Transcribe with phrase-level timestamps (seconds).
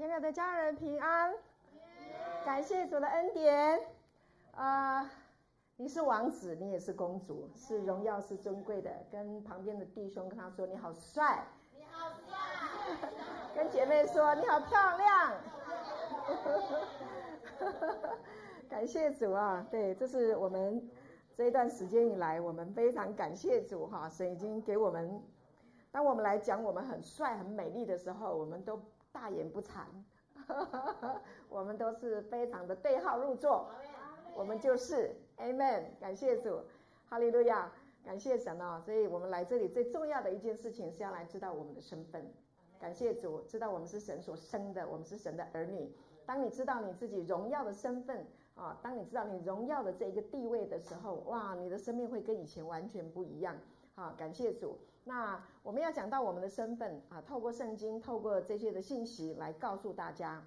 [0.00, 1.30] 亲爱的家人平安，
[2.42, 3.78] 感谢主的恩典。
[4.52, 5.10] 啊、呃，
[5.76, 8.90] 你是王子，你也是公主，是荣耀，是尊贵的。
[9.12, 11.44] 跟旁边的弟兄跟他说：“你好帅，
[11.76, 12.38] 你好帅。”
[13.54, 15.34] 跟姐妹说：“你好漂亮。
[18.70, 19.66] ”感谢主啊！
[19.70, 20.88] 对，这是我们
[21.36, 24.08] 这一段时间以来，我们非常感谢主哈！
[24.08, 25.22] 神已经给我们，
[25.92, 28.80] 当我们来讲我们很帅、很美丽的时候，我们都。
[29.12, 29.84] 大言不惭，
[31.48, 33.68] 我们都是非常的对号入座，
[34.34, 36.60] 我们就是 Amen，感谢主，
[37.08, 37.72] 哈利路亚，
[38.04, 38.80] 感谢神哦。
[38.84, 42.24] 所以我们来这里最重要的一件事情是要来知道我们的身份，
[42.78, 45.92] 感谢主，知道我们是神所生的，我们是神的儿女。
[46.24, 48.24] 当你知道你自己荣耀的身份
[48.54, 53.56] 啊，当你知道你荣耀的这一个地位的时候，哇，你的生命会跟以前完全不一样。
[53.96, 54.78] 啊，感谢主。
[55.04, 60.42] 那我们要讲到我们的身份啊，透过圣经，透过这些的信息来告诉大家。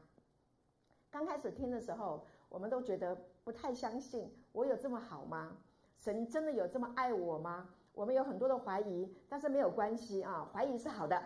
[1.09, 5.57] 刚开始听的时候，我们都觉得不太相信，我有这么好吗？
[5.97, 7.69] 神真的有这么爱我吗？
[7.93, 11.21] 我们有很多的怀疑，但是没有关系啊，怀疑是好的。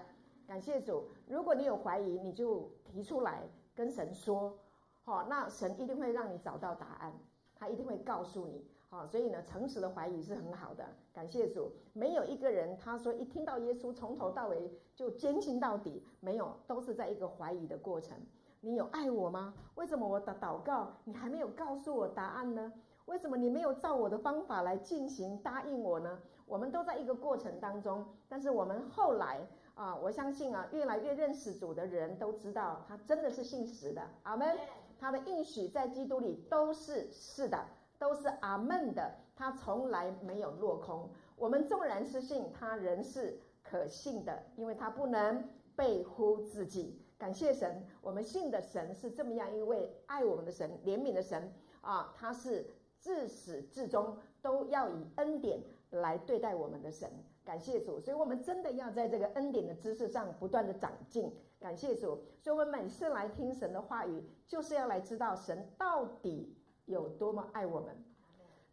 [0.48, 3.44] 感谢主，如果你有怀疑，你就提出来
[3.76, 4.58] 跟神说，
[5.04, 7.14] 好，那神一定会让你找到答案，
[7.56, 8.66] 他一定会告诉你。
[8.90, 10.86] 好，所以呢，诚实的怀疑是很好的。
[11.12, 18.18] 感谢主，没有一个人他说一听到耶稣从头到尾就坚信到底，没有，都是在一个怀疑的过程。
[18.62, 19.54] 你有爱我吗？
[19.76, 22.72] 为什么我的祷告你还没有告诉我答案呢？
[23.06, 26.20] 为什么你没有照我的方法来进行答应我呢？
[26.46, 34.02] 我们都在一个过程当中，但是我们后来啊，我相信啊，越来越认识主的人都知道，他真的是信实的。
[34.24, 34.58] 阿门。
[35.00, 37.64] 他的应许在基督里都是是的。
[37.98, 41.10] 都是阿门的，他从来没有落空。
[41.36, 45.44] 我们纵然是信，他仍是可信的，因为他不能
[45.76, 47.02] 背乎自己。
[47.18, 52.14] 感谢神，我们信的神是这么样一位爱我们的神、怜悯的神啊！
[52.16, 57.10] 他是自始至终都要以恩典来对待我们的神。
[57.44, 61.34] 感谢主，所以我们真的要在这个恩典的知识上不断的长进。
[61.60, 66.56] 感谢主，所以我们每次来听神的话语，就是要来知道神到底。
[66.88, 67.96] 有多么爱我们，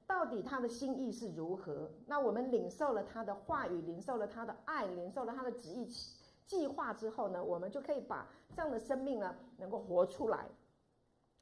[0.06, 1.91] 到底他的心意是如何？
[2.06, 5.86] 那我们领受了他的话语，领受了他的爱，领受了他的旨意
[6.47, 10.48] 计划之后呢，我们就可以把这样的生命呢，能够活出来。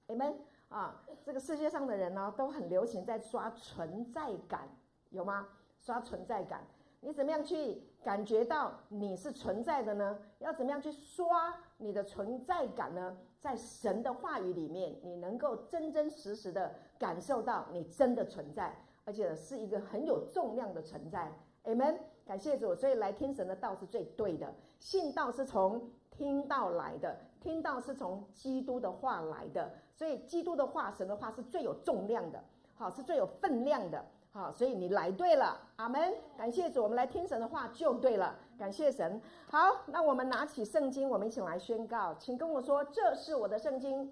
[0.08, 0.36] 你们
[0.68, 1.02] 啊！
[1.22, 4.68] 这个世界上的人呢，都很流行在刷存在感，
[5.10, 5.46] 有吗？
[5.78, 6.66] 刷存在感。
[7.00, 10.18] 你怎么样去感觉到你是存在的呢？
[10.38, 11.52] 要怎么样去刷
[11.82, 13.16] 你的存在感呢？
[13.40, 18.72] 在神的话语里面，你能够真真实实的感受到你真的存在，
[19.04, 21.32] 而且是一个很有重量的存在。
[21.64, 22.72] Amen，感谢主。
[22.74, 29.68] 所以来听神的道是最对的，信道是从听道来的，听道是从基督的话来的。
[29.92, 32.42] 所以基督的话，神的话是最有重量的，
[32.76, 34.04] 好，是最有分量的。
[34.30, 36.14] 好，所以你来对了，阿门。
[36.38, 38.34] 感谢主，我们来听神的话就对了。
[38.62, 39.20] 感谢神。
[39.50, 44.08] 好，那我们拿起圣经，我们一起来宣告，请跟我说，这是我的圣经。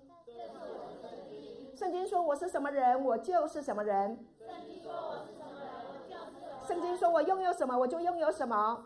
[1.77, 2.05] 圣经。
[2.05, 4.19] 说我是什么人，我就是什么人。
[4.41, 6.66] 圣经说我是什么人，我就是什么。
[6.66, 8.84] 圣经说我拥有什么，我就拥有什么。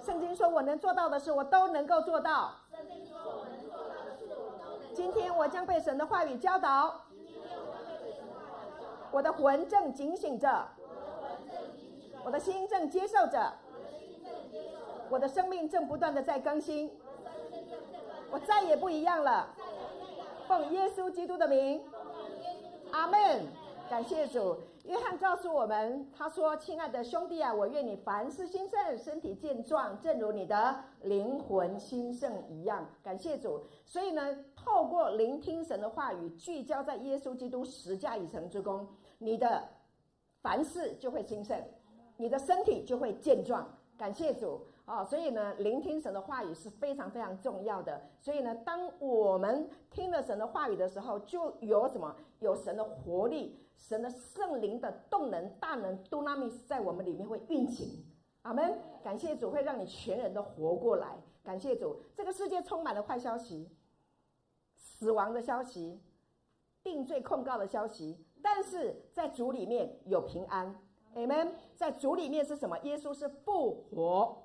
[0.00, 2.52] 圣经说我，能做到的事，我都能够做到。
[4.94, 7.06] 今天我将被神的话语教导。
[9.10, 10.64] 我的魂正警醒着，
[12.24, 13.52] 我的心正接受着，
[15.10, 16.90] 我的生命正不断的在更新，
[18.30, 19.48] 我再也不一样了。
[20.46, 21.82] 奉耶稣基督的名，
[22.92, 23.46] 阿门。
[23.90, 24.56] 感谢主。
[24.84, 33.62] 约翰告诉我们，他说：“亲爱的兄弟啊，我愿你凡事兴盛，身体健壮，正如你的灵魂兴盛一样。”感谢主。
[33.84, 38.88] 所以呢，透过聆听神的话语，聚焦在耶稣基督十架已成之功。
[39.18, 39.62] 你的
[40.40, 41.62] 凡事就会兴盛，
[42.16, 43.66] 你的身体就会健壮。
[43.98, 45.04] 感谢主啊！
[45.04, 48.02] 所以呢，聆听神的话语是非常非常重要的。
[48.20, 52.16] 所以呢，当我们听了神的话语的时候，就有什么？
[52.40, 58.04] 有神的活力，神的圣灵的动能、大能、多纳米在我们里面会运行。
[58.42, 58.76] 阿门！
[59.04, 61.16] 感谢主，会让你全人都活过来。
[61.44, 63.70] 感谢主，这个世界充满了坏消息、
[64.74, 66.00] 死亡的消息、
[66.82, 68.18] 定罪控告的消息。
[68.42, 70.76] 但是在主里面有平安
[71.14, 71.52] ，Amen。
[71.76, 72.78] 在主里面是什么？
[72.80, 74.36] 耶稣是复活，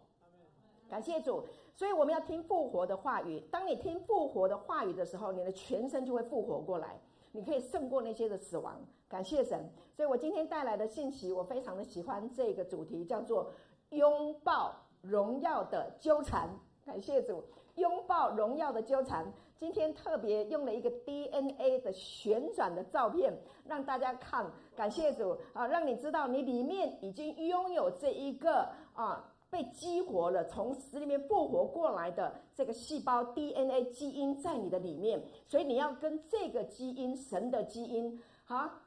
[0.89, 1.43] 感谢主。
[1.75, 3.39] 所以我们要听复活的话语。
[3.51, 6.99] 当你听复活的话语的时候，你的全身就会复活过来，
[7.31, 8.81] 你可以胜过那些的死亡。
[9.07, 9.69] 感谢神。
[9.95, 13.51] 所以我今天带来的信息，我非常的喜欢这个主题，叫做
[13.89, 16.49] 拥抱荣耀的纠缠。
[16.83, 17.43] 感谢主，
[17.75, 19.31] 拥抱荣耀的纠缠。
[19.59, 23.33] 今天特别用了一个 DNA 的旋转的照片，
[23.65, 24.45] 让大家看。
[24.75, 38.79] 感谢主啊，让你知道你里面已经拥有这一个啊被激活了，从死里面复活过来的这个细胞 DNA 基因在你的里面，所以你要跟这个基因，神的基因，啊，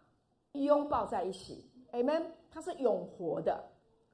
[0.52, 1.69] 拥抱在一起。
[1.93, 3.61] Amen，它是永活的。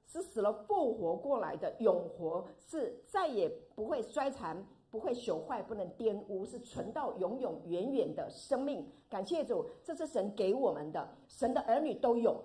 [0.09, 4.57] 是死了复活过来的永活，是再也不会衰残、
[4.97, 8.91] 不会朽坏、不能玷污，是存到永永远远的生命。
[9.11, 12.43] 感谢主，这是神给我们的，神的儿女都有。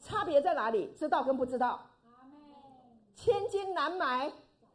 [0.00, 0.92] 差别在哪里？
[0.96, 1.80] 知道跟不知道？
[3.14, 4.28] 千金难买，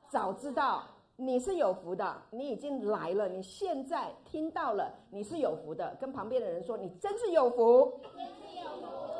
[0.07, 0.85] 早知道
[1.17, 5.93] 你是有福的，你已经来了，你现在听到了，你是有福的。
[5.99, 7.99] 跟旁边的人说，你真是有福。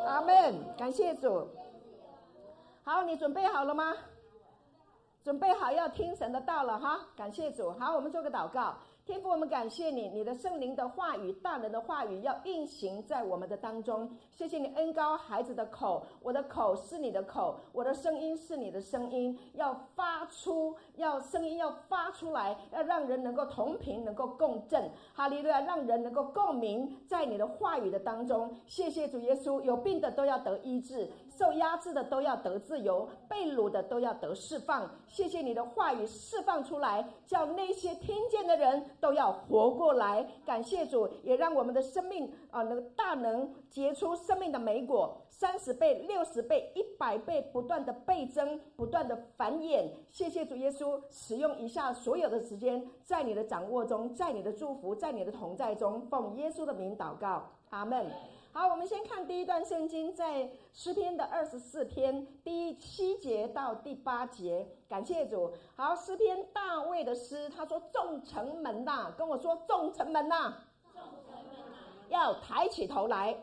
[0.05, 0.55] 阿门。
[0.77, 1.45] 感谢主。
[2.85, 3.93] 好，你准备好了吗？
[5.23, 6.99] 准备好要听神的道了哈！
[7.15, 7.71] 感谢主。
[7.79, 8.75] 好，我们做个祷告。
[9.05, 14.09] 天父，我们感谢你，你的圣灵的话语、大人的话语要运行在我们的当中。
[14.31, 24.89] 谢谢你恩高孩子的口，我的口是你的口，我的声音是你的声音，要发出，要声音要发出来，要让人能够同频，能够共振。
[25.13, 28.53] 哈利路亚，让人能够共鸣在你的话语的当中。
[28.65, 31.09] 谢谢主耶稣，有病的都要得医治。
[31.37, 34.89] 受压制的都要得自由，被掳的都要得释放。
[35.07, 40.25] 谢谢你的话语释放出来，叫那些听见的人都要活过来。
[40.45, 49.89] 感谢主，也让我们的生命啊，那个大能结出生命的美果，三十倍、六十倍、一百倍，不断的倍增，不断的繁衍。
[50.09, 58.05] 谢谢主耶稣，使用以下所有的时间，在你的掌握中，在你的祝福，在你的同在中，奉耶稣的名祷告，阿门。
[58.55, 64.67] 好，我们先看第一段圣经，在诗篇的二十四篇第七节到第八节。
[64.87, 65.51] 感谢主。
[65.75, 70.53] 好，诗篇大卫的诗，他说：“众城门呐，跟我说，众城门呐，
[70.93, 71.77] 众城门呐，
[72.09, 73.35] 要抬起头来。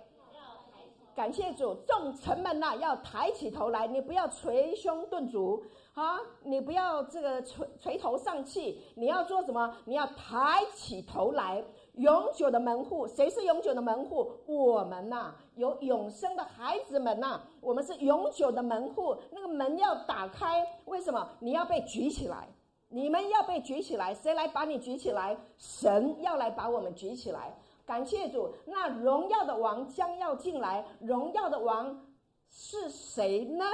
[1.12, 5.60] 感谢主，众城门呐，要抬起头来，你不要捶胸顿足
[5.94, 9.76] 啊，你不要这个垂垂头丧气，你要做什么？
[9.86, 11.64] 你要抬起头来。”
[11.94, 14.30] 永久的门户，谁是永久的门户？
[14.46, 19.16] 我们呐、有永生的孩子们呐、我们是永久的门户。
[19.30, 21.28] 那个门要打开，为什么？
[21.40, 22.48] 你要被举起来，
[22.88, 24.14] 你们要被举起来。
[24.14, 25.36] 谁来把你举起来？
[25.58, 27.54] 神要来把我们举起来。
[27.84, 30.84] 感谢主，那荣耀的王将要进来。
[31.00, 32.06] 荣耀的王
[32.48, 33.64] 是谁呢？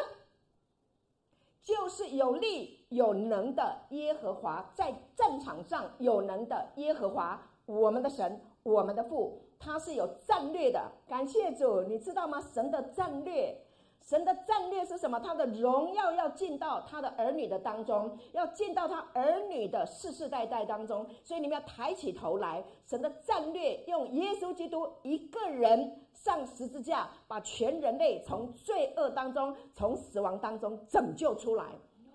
[1.63, 7.41] 就是有力有能的耶和华，在战场上有能的耶和华。
[7.67, 10.81] 我们的神，我们的父，他是有战略的。
[11.07, 12.41] 感谢主，你知道吗？
[12.41, 13.61] 神的战略，
[14.01, 15.19] 神的战略是什么？
[15.19, 21.05] 他的荣耀要进到他的儿女的当中，要进到他儿女的世世代代当中。
[21.25, 22.65] 所以你们要抬起头来。
[22.85, 31.65] 神的战略用耶稣基督一个人上十字架，把全人类从罪恶当中、从死亡当中拯救出来。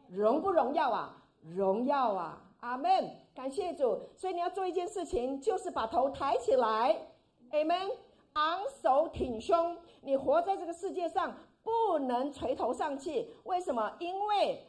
[0.08, 1.18] 荣不荣耀啊？
[1.42, 2.42] 荣耀啊！
[2.62, 3.21] 阿门。
[3.34, 7.08] 感谢主，所以你要做一件事情，就是把头抬起来
[7.52, 7.92] ，Amen，
[8.34, 9.78] 昂首挺胸。
[10.02, 11.34] 你活在这个世界上，
[11.64, 13.34] 不能垂头丧气。
[13.46, 13.96] 为什么？
[14.00, 14.68] 因为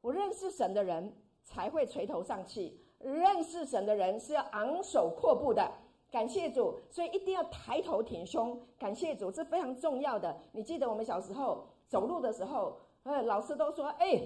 [0.00, 1.14] 不认识神的人
[1.44, 5.70] 才会垂头丧气，认识神的人是要昂首阔步的。
[6.10, 8.58] 感谢主，所以一定要抬头挺胸。
[8.78, 10.34] 感谢主，这非常重要的。
[10.50, 14.22] 你记得我们小时候走路的时候，呃，老师都说：“哎，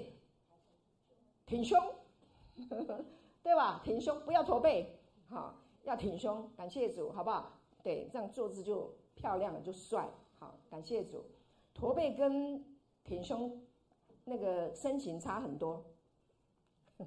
[1.45, 1.77] 挺胸。”
[3.45, 3.79] 对吧？
[3.83, 4.97] 挺胸，不要驼背，
[5.29, 6.49] 好，要挺胸。
[6.57, 7.53] 感谢主，好不好？
[7.83, 10.09] 对，这样坐姿就漂亮了，就帅。
[10.39, 11.23] 好，感谢主。
[11.71, 12.65] 驼背跟
[13.03, 13.61] 挺胸
[14.23, 15.85] 那个身形差很多。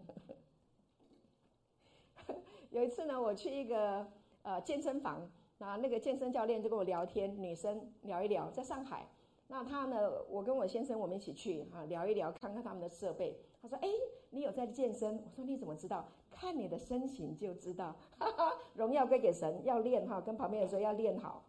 [2.71, 4.07] 有一次呢，我去一个
[4.43, 5.29] 呃健身房，
[5.59, 9.05] 那那个健身教练就跟我聊天，女生聊一聊，在上海。
[9.51, 13.35] 那他呢，我跟我先生我们一起去啊聊一聊，看看他们的设备。
[13.63, 13.89] 他说：“哎，
[14.29, 21.43] 你有在健身？”我说：“你怎么知道？”看你的身形就知道，哈哈，荣耀归给神，要练哈，跟旁边人说要练好，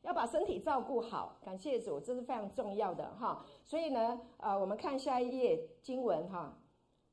[0.00, 3.44] 要把身体照顾好，感谢主，这是非常重要的哈。
[3.62, 6.58] 所以呢，呃，我们看下一页经文哈，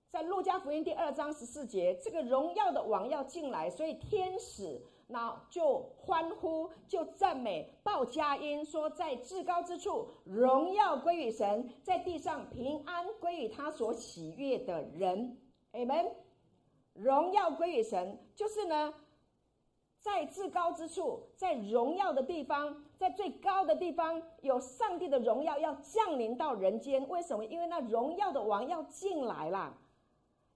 [0.10, 4.82] 在路加福音第二章十四节，这个荣耀的王要进来，所以天使。
[5.12, 15.36] 那就欢呼，就赞美，报佳音，说在至高之处，荣耀归于神，在地上平安归于他所喜悦的人。
[15.74, 16.12] Amen。
[16.94, 18.94] 荣耀归于神，就是呢，
[20.00, 27.10] 在至高之处，在荣耀的地方，在最高的地方，有上帝的荣耀要降临到人间。
[27.10, 27.44] 为什么？
[27.46, 29.76] 因为那荣耀的王要进来了，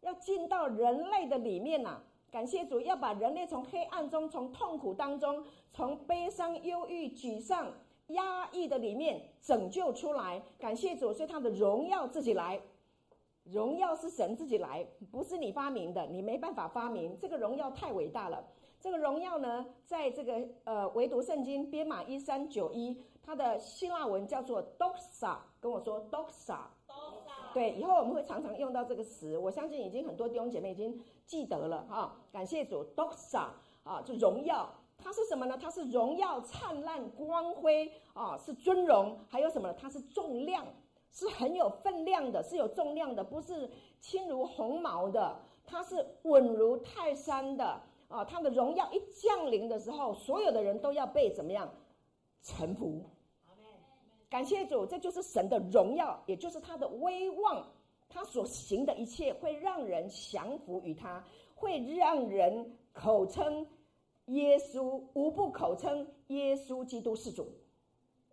[0.02, 2.04] 要进到人类的里面呐。
[2.34, 7.72] 感谢主，要把人类从黑暗中、从痛苦当中、从悲伤、忧郁、沮丧、
[8.08, 10.42] 压抑的里面拯救出来。
[10.58, 12.60] 感谢主，所以他的荣耀自己来。
[13.44, 17.16] 荣耀是神自己来，不是你发明的，你没办法发明。
[17.20, 18.44] 这个荣耀太伟大了。
[18.82, 26.58] 这个荣耀呢，在这个呃唯独圣经编码一三九一，它的希腊文叫做 doxa，跟我说 doxa。
[26.88, 27.54] doxa。
[27.54, 29.38] 对，以后我们会常常用到这个词。
[29.38, 32.16] 我相信已经很多弟兄姐妹已经记得了哈、啊。
[32.32, 33.48] 感谢主，doxa
[33.84, 35.58] 啊，就荣耀，它是什么呢？
[35.62, 39.74] 它是荣耀、灿烂、光辉啊，是尊荣，还有什么呢？
[39.80, 40.66] 它是重量。
[41.16, 48.26] 是很有分量的，是有重量的，不是轻如鸿毛的，它是稳如泰山的啊！
[48.26, 51.72] 它的荣耀一降临的时候，所有的人都要被怎么样
[52.42, 53.04] 臣服？
[54.28, 57.64] 感谢主，这就是神的荣耀，也就是他的威望，
[58.14, 63.66] 他所行的一切会让人降服于他，会让人口称
[64.28, 67.48] 耶稣，无不口称耶稣基督是主。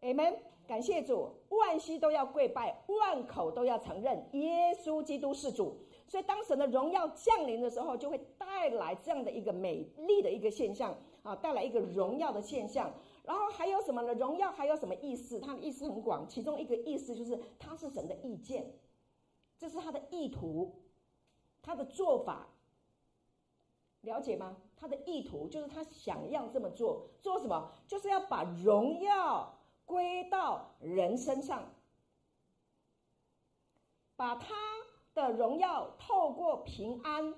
[0.02, 0.36] Amen。
[0.68, 5.74] 感谢主，万膝都要跪拜，万口都要承认耶稣基督是主。
[6.06, 12.92] 所以，当神的荣耀降临的时候，就会带来这样的一个美丽的一个现象啊，带来一个荣耀的现象。
[13.24, 14.14] 然后还有什么呢？
[14.14, 15.40] 荣耀还有什么意思？
[15.40, 18.64] 它的意思很广，其中一个意思就是它是神的意见，
[19.60, 20.74] 这是他的意图，
[21.62, 22.48] 他的做法，
[24.00, 24.56] 了解吗？
[24.74, 27.70] 他的意图就是他想要这么做，做什么？
[27.86, 29.54] 就是要把荣耀。
[29.86, 31.68] 归到人身上，
[34.14, 34.54] 把他
[35.14, 37.34] 的荣耀透过平安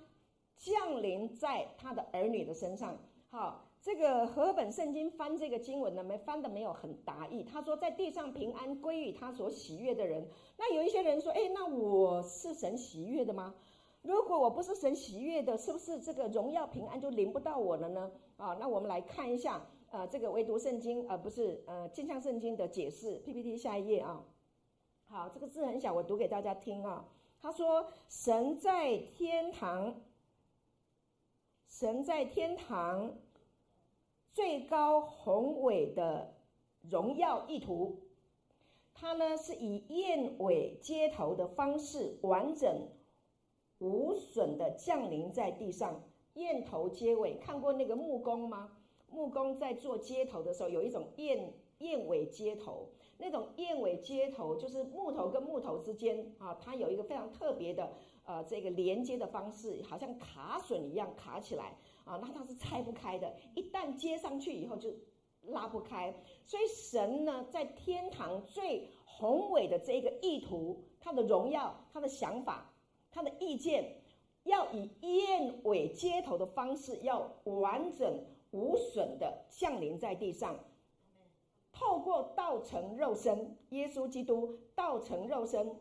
[0.54, 2.94] 降临在他的儿女的身上。
[3.30, 7.42] 好，这个和本圣经翻这个经文呢，没翻的没有很达意。
[7.42, 10.28] 他说，在地上平安归于他所喜悦的人。
[10.56, 13.52] 那有一些人说，诶，那我是神喜悦的吗？
[14.02, 18.12] 如果我不是神喜悦的，是不是这个荣耀平安就临不到我了呢？
[18.36, 19.66] 啊，那我们来看一下。
[19.90, 23.16] 呃，这个唯独圣经，而、呃、不是呃镜像圣经的解释。
[23.18, 24.24] PPT 下一页啊，
[25.04, 27.04] 好，这个字很小，我读给大家听啊。
[27.42, 29.94] 他说：“神在天堂，
[31.68, 33.12] 神在天堂
[34.32, 36.34] 最高宏伟的
[36.80, 38.00] 荣耀意图，
[38.94, 42.88] 它呢是以燕尾接头的方式，完整
[43.78, 46.02] 无损的降临在地上。
[46.34, 48.78] 燕头接尾，看过那个木工吗？”
[49.12, 57.92] 木工在做接头的时候，有一种燕燕尾接头，那种燕尾接头就是木头跟木头之间啊，它有一个非常特别的
[58.24, 64.94] 呃这个连接的方式，好像卡榫一样卡起来啊，那它是拆不开的，一旦接上去以后就
[65.42, 66.14] 拉不开。
[66.44, 72.70] 所以神呢，在天堂最宏伟的这个意图，他的荣耀，他的想法，
[73.10, 74.00] 他的意见，
[74.44, 78.24] 要以燕尾接头的方式，要完整。
[78.54, 80.54] 无损的降临在地上，
[81.72, 85.74] 透过道成肉身，耶稣基督道成肉身，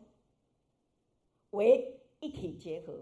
[1.50, 2.98] 为一体结合，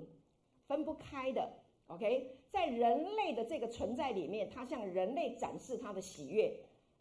[0.67, 1.49] 分不开的。
[1.87, 6.53] OK，在人类的这个存在里面，他向人类展示他的喜悦，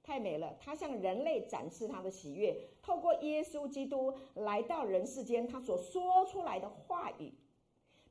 [0.03, 0.55] 太美了。
[0.59, 7.33] 他向人类展示他的喜悦，透过耶稣基督来到人世间，他所说出来的话语，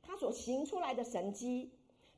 [0.01, 1.71] 他所行出来的神迹，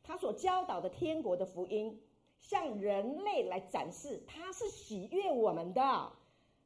[0.03, 2.01] 他所教导的天国的福音。
[2.39, 6.11] 向人类来展示，他是喜悦我们的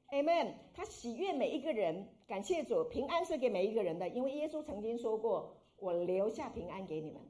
[0.10, 0.54] ，Amen。
[0.74, 7.22] 他喜悦每一个人，感谢主，平安是给每一个人的，因为耶稣曾经说过：“我留下平安给你们。”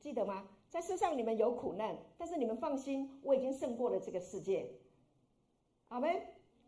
[0.00, 0.48] 记得吗？
[0.68, 4.70] 在世上你们有苦难，但是你们放心，我已经胜过了这个世界。
[5.88, 6.20] 阿门。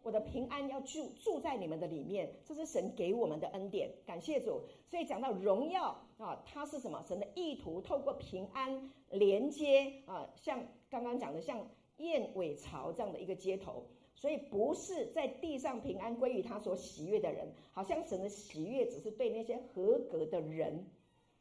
[0.02, 4.62] 我的平安要住住在你们的里面，这是神给我们的恩典，感谢主。
[4.86, 7.02] 所以讲到荣耀啊，它是什么？
[7.06, 11.68] 神的意图透过平安连接啊，像刚刚讲的像
[11.98, 20.86] 燕尾巢这样的一个接头，所以不是在地上平安归于他所喜悦的人，好像神的喜悦只是对那些合格的人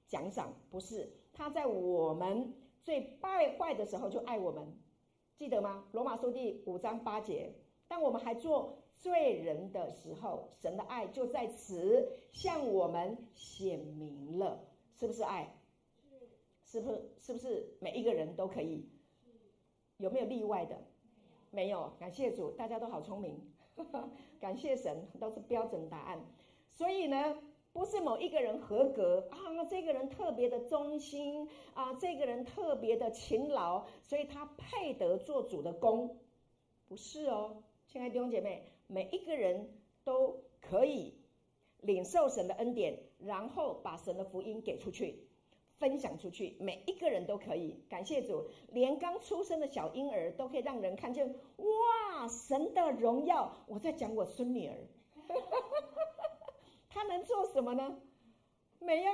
[0.09, 4.73] 奖赏，不是，他在我们最败坏的时候就爱我们，
[5.37, 5.85] 记得吗？
[5.91, 7.53] 罗马书第五章八节。
[7.87, 14.59] 当我们还做罪人的时候，神的爱就在此向我们显明了，
[14.95, 15.55] 是不是爱？
[16.65, 17.11] 是不是？
[17.19, 18.87] 是不是每一个人都可以？
[19.97, 20.77] 有没有例外的？
[21.51, 21.93] 没有。
[21.99, 23.41] 感谢主，大家都好聪明，
[24.39, 26.19] 感谢神，都是标准答案。
[26.71, 27.37] 所以呢，
[27.71, 36.17] 不是某一个人合格啊，这个人特别的忠心啊，这个人特别的勤劳，所以他配得做主的工，
[36.87, 39.69] 不是哦，亲爱的弟兄姐妹，每一个人
[40.03, 41.13] 都可以
[41.79, 45.27] 领受神的恩典，然后把神的福音给出去，
[45.77, 47.83] 分享出去，每一个人都可以。
[47.87, 53.55] 感谢主，连刚出生的小婴儿都可以让人看见，哇，神的荣耀！
[53.67, 54.75] 我在讲我孙女儿。
[56.99, 57.95] 他能做什么呢？
[58.79, 59.13] 没有，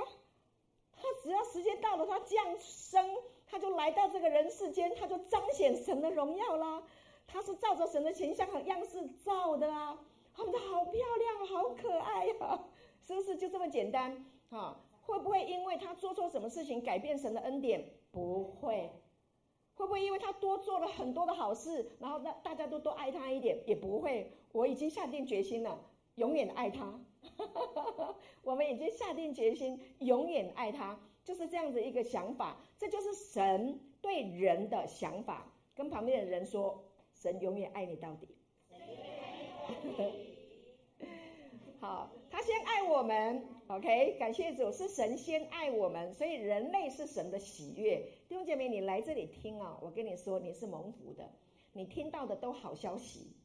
[0.95, 3.07] 他只要时间到了，他降生，
[3.45, 6.81] 他就来到这个人世间，他就彰显神的荣耀啦。
[7.27, 9.99] 他是照着神的形象和样式造的啊，
[10.33, 12.67] 他们的好漂亮，好可爱呀，啊，
[13.05, 14.75] 是不是就这么简单啊？
[15.03, 17.87] 会不会因为他做错什么事情改变神的恩典？
[18.11, 18.89] 不会。
[19.75, 23.61] 会不会因为他多做了很多的好事，然后大大家都多爱他一点？
[23.67, 24.31] 也不会。
[24.53, 25.79] 我已经下定决心了，
[26.15, 26.99] 永远爱他。
[28.43, 32.57] 我们已经下定决心，永远爱他，就是这样子一个想法。
[32.77, 35.51] 这就是神对人的想法。
[35.73, 38.29] 跟旁边的人说：“神永远爱你到底。”
[41.81, 44.17] 好，他先爱我们，OK？
[44.17, 47.97] 感谢主，是神先爱我们，所以人类是神的喜悦。
[48.29, 51.29] 弟兄姐妹，你来这里听啊，我跟你说，你是蒙福的，
[51.73, 53.35] 你听到的都好消息。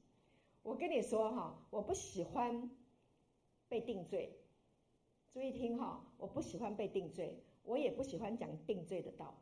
[0.63, 2.71] 我跟你说哈，我不喜欢。
[3.71, 4.37] 被定罪，
[5.33, 9.39] 注意听哈，我不喜欢被定罪，我也不喜欢讲定罪的道。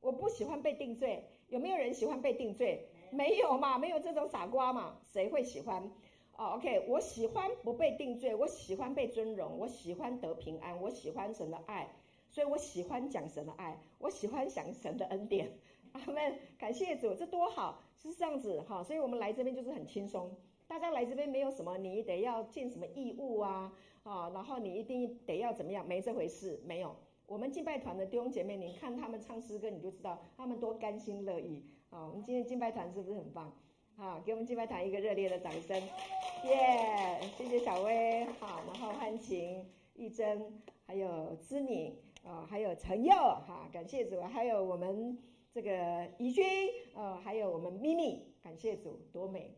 [0.00, 2.88] 我不喜欢被定罪，有没有人喜欢被定罪？
[3.12, 5.92] 没有嘛，没有这种傻瓜嘛，谁会喜欢？
[6.38, 11.94] 哦，OK，我喜欢不被定罪，我喜欢被尊荣，我喜欢得平安，我喜欢神的爱，
[12.30, 15.58] 所以我喜欢讲神的爱，我喜欢想神的恩典。
[15.92, 20.36] 阿们，感谢主，这多好，是这样子哈，所以我们来这边就是很轻松。
[20.68, 23.72] 大家来这边没有什么，你得要尽什么义务啊？
[24.02, 25.86] 啊，然后你一定得要怎么样？
[25.86, 26.94] 没这回事，没有。
[27.26, 32.06] 我们敬拜团的弟兄姐妹，你看他们唱诗歌，你就知道他们多甘心乐意啊。
[32.06, 33.52] 我们今天敬拜团是不是很棒？
[33.96, 35.80] 啊，给我们敬拜团一个热烈的掌声，
[36.44, 37.20] 耶！
[37.36, 45.18] 谢谢小薇，好，然后汉晴、玉珍，还有知敏啊，还有陈佑，哈，感谢主，还有我们
[45.50, 46.44] 这个怡君，
[46.94, 49.56] 呃，还有我们咪咪，感谢主，多美。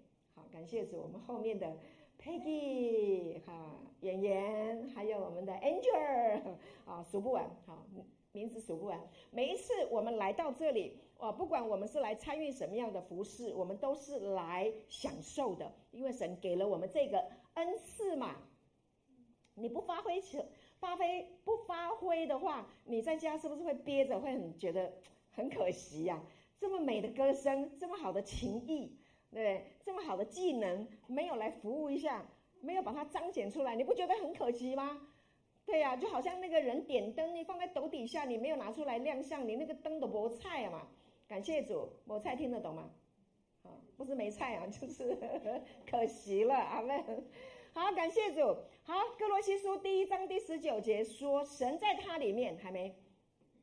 [0.52, 1.76] 感谢主，我们后面的
[2.20, 6.40] Peggy 哈，演员，还有我们的 Angel
[6.84, 7.86] 啊，数不完，好，
[8.32, 9.00] 名字数不完。
[9.30, 18.36] 每一次我们来到这里，哦，不管我们是来参与什么样的服饰，我们都是来享受的，因为神给了我们这个恩赐嘛。
[19.54, 20.40] 你不发挥起，
[20.78, 24.92] 发挥不发挥的话，你在家是不是会憋着，会很觉得
[25.30, 26.22] 很可惜呀？
[26.60, 28.97] 这么美的歌声，这么好的情谊。
[29.30, 32.24] 对，这么好的技能没有来服务一下，
[32.60, 35.00] 没有把它彰显出来，你不觉得很可惜吗？
[35.66, 40.88] 对呀、就好像那个人点灯，你放在斗底下，你没有拿出来亮相，你那个灯都没菜啊嘛。
[41.28, 42.90] 感谢主，没菜听得懂吗？
[43.64, 45.14] 啊，不是没菜啊，就是
[45.86, 47.04] 可惜了，阿妹。
[47.74, 48.40] 好，感谢主。
[48.82, 52.96] 好，歌罗西书第一章第十九节说，神在他里面还没。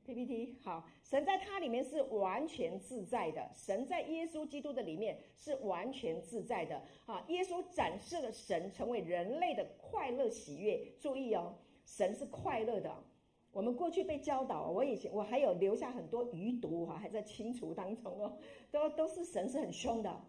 [0.05, 6.79] PPT 好，神在他里面是完全自在的，神在耶稣基督的里面是完全自在的。
[7.07, 10.79] 啊，耶稣展示了神成为人类的快乐喜悦。
[10.99, 12.95] 注意哦，神是快乐的。
[13.51, 18.37] 我们过去被教导，我以前我还有留下很多余毒哈，还在清除当中哦，
[18.69, 20.21] 都都是神是很凶的。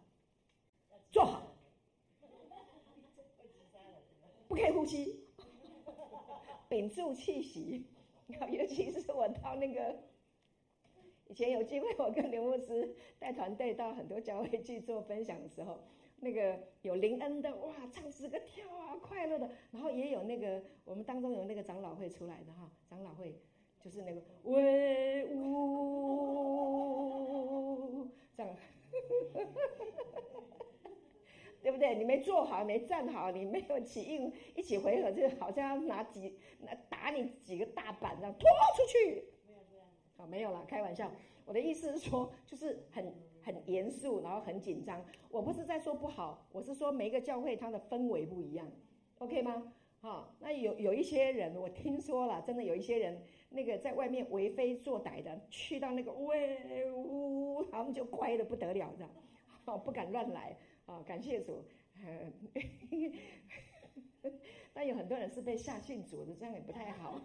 [1.11, 1.43] 坐好，
[4.49, 5.21] 不可以呼吸，
[6.71, 7.85] 屏住气息。
[8.29, 9.97] 尤其是我到那个
[11.29, 15.81] 以前有机会，我跟刘牧师带团队到很多教会去做分享的时候，
[16.21, 23.41] 那个有灵恩的哇，唱诗歌跳啊，快乐的，然后也有那个我们当中有那个长老会出来的哈，长老会
[23.81, 26.49] 就是那个威武
[28.37, 28.57] 这样。
[31.67, 31.97] 对不对？
[31.97, 39.25] 你没坐好，没站好，你没有起应，一起回合，就好像要拿几拿打你几个大板这样拖出去。
[39.49, 39.85] 没有这样。
[40.17, 41.11] 好，没有了，开玩笑。
[41.45, 45.05] 我的意思是说，就是很很严肃，然后很紧张。
[45.29, 48.71] 我不是在说不好，我是说每一个教会它的氛围不一样
[49.19, 49.73] ，OK 吗？
[49.99, 59.11] 好，那有有一些人，我听说了，真的有一些人，那个在外面为非作歹的，去到那个喂呜，他们就乖的不得了，这样，
[59.65, 60.57] 好，不敢乱来。
[60.87, 61.63] 啊、哦，感谢主，
[62.05, 62.33] 嗯，
[64.73, 67.21] 但有很多人是被吓信主的，这样也不太好。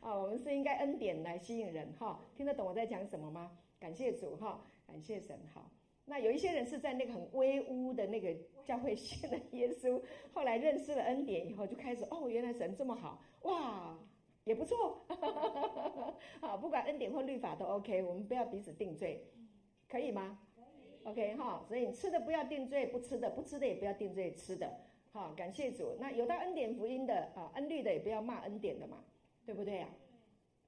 [0.00, 3.50] 啊、 我们是应该恩典来吸引人哈、听得懂我在讲什么吗？
[3.80, 5.70] 感谢主哈、感谢神哈。
[6.04, 13.98] 那有一些人是在那个很威武的那个教会信了耶稣，后来认识了恩典以后，就开始哦，原来神这么好，哇，
[14.44, 15.04] 也不错。
[16.40, 19.22] 好，不管恩典或律法都 OK，我们不要彼此定罪，
[19.88, 20.38] 可以吗
[21.04, 24.80] ？OK 哈，所以你吃的不要定罪，不吃的不吃的也不要定罪吃的。
[25.12, 25.96] 好，感谢主。
[25.98, 29.04] 那有到恩典福音的啊，恩律的也不要骂恩典的嘛，
[29.46, 29.88] 对不对呀？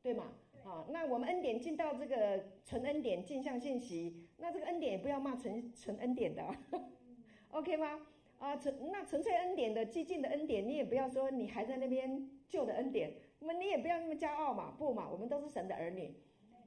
[0.02, 0.32] 对嘛？
[0.64, 6.42] 啊，那我们恩典进到这个纯恩典镜像信息，那这个恩典也不要骂纯纯恩典的，
[7.50, 8.06] OK 吗？
[8.38, 16.14] 啊，纯那纯粹恩典的激进的恩典，你也不要说你还在那边旧的恩典，那么你也不要那么骄傲嘛，不嘛，我们都是神的儿女，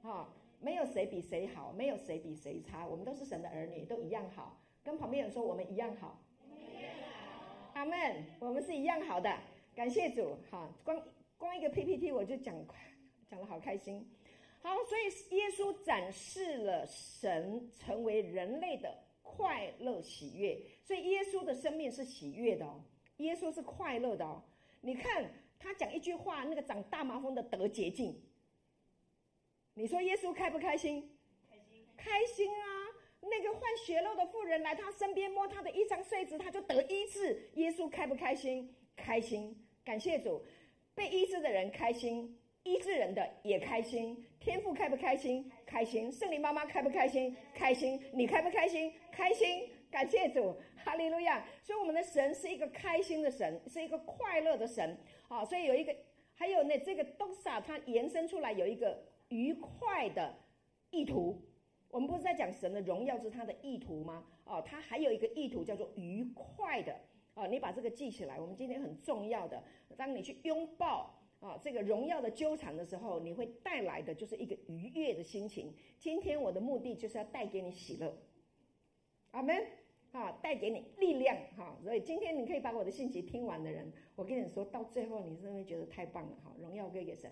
[0.02, 0.32] 啊，
[0.64, 4.58] 没有谁比谁好，没有谁比谁差，我们都是神的儿女，都一样好。
[4.82, 6.18] 跟旁边人说，我们一样好，
[7.74, 9.38] 阿门，我们是一样好的，
[9.74, 10.36] 感谢主。
[10.50, 11.00] 哈，光
[11.36, 12.54] 光一个 PPT 我就讲。
[13.30, 14.06] 讲得好开心，
[14.60, 22.80] 好，所以耶稣展示了神成为人类的快乐喜悦，所以耶稣的生命是喜悦的哦，
[23.16, 24.40] 耶稣是快乐的哦。
[24.82, 28.14] 你看他讲一句话，那个长大麻风的得洁净，
[29.76, 31.10] 你说耶稣开不开心？
[31.50, 32.64] 开心，开心啊！
[33.22, 37.50] 那个患血漏的妇人来他身边摸他的衣裳繸子，他就得医治。
[37.54, 38.72] 耶稣开不开心？
[38.96, 40.44] 开心，感谢主，
[40.94, 42.38] 被医治的人开心。
[42.62, 45.50] 医治人的也开心，天父开不开心？
[45.66, 47.36] 开心，圣灵妈妈开不开心？
[47.52, 48.92] 开心，你开不开心？
[49.10, 51.44] 开心，感谢主，哈利路亚。
[51.62, 54.96] 所以我们的神是一个开心的神，是一个快乐的神。
[55.28, 55.94] 好，所以有一个，
[56.34, 59.02] 还有呢，这个 doxa 它延伸出来有一个
[59.34, 60.32] 愉快的
[60.90, 61.42] 意图。
[61.90, 64.24] 我们不是在讲神的荣耀是他的意图吗？
[64.44, 66.94] 哦，他还有一个意图叫做愉快的。
[67.34, 68.38] 哦，你把这个记起来。
[68.40, 69.62] 我们今天很重要的，
[69.96, 71.12] 当你去拥抱。
[71.40, 75.74] 啊，这个荣耀的纠缠的时候，你会带来的就是一个愉悦的心情。
[75.98, 78.16] 今天我的目的就是要带给你喜乐，
[79.32, 79.54] 阿门。
[80.12, 81.76] 啊，带给你力量，哈。
[81.82, 86.54] 所以今天你可以把我的信息听完的人，我跟你说到最后，你是不是觉得太棒了，哈。
[86.62, 87.30] 荣耀归给神。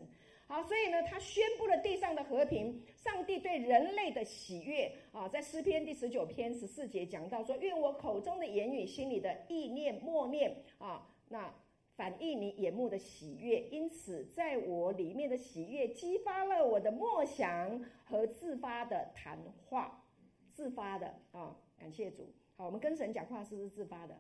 [0.53, 4.95] 好，所以呢，他宣布了地上的和平，上帝对人类的喜悦。
[5.11, 11.55] 啊，在诗篇第十九篇十四节讲到说，愿我口中的言语，心里的意念默念，啊，那。
[11.95, 20.03] 反映你眼目的喜悦，因此在我里面的喜悦激发了我的默想和自发的谈话，
[20.51, 22.33] 自发的啊，感谢主。
[22.57, 24.19] 好，我们跟神讲话是不是自发的？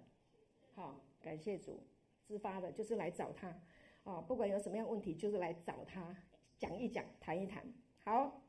[0.74, 1.82] 好，感谢主，
[2.26, 3.48] 自发的就是来找他
[4.04, 6.16] 啊，不管有什么样问题，就是来找他
[6.58, 7.62] 讲一讲，谈一谈。
[8.04, 8.42] 好，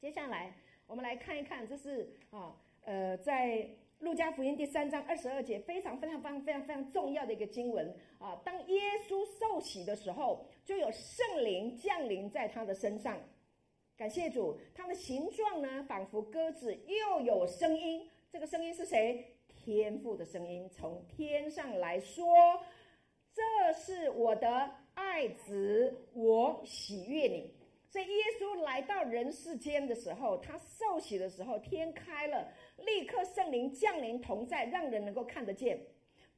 [0.00, 0.54] 接下来
[0.86, 3.68] 我们来看一看，这是啊，呃，在。
[4.00, 8.38] 路加福音第三章二十二节，非常非常非常非常非常重要的一个经文啊！
[8.44, 13.18] 当耶稣受洗的时候，就有圣灵降临在他的身上。
[13.96, 18.06] 感谢主，他的形状呢，仿佛鸽子，又有声音。
[18.30, 19.34] 这个声音是谁？
[19.48, 22.26] 天父的声音，从天上来说
[23.36, 27.52] ：“这是我的爱子，我喜悦你。”
[27.86, 32.48] 所以耶稣来到人世间的时候，他受洗的时候，天开了。
[32.78, 35.78] 立刻圣灵降临同在，让人能够看得见。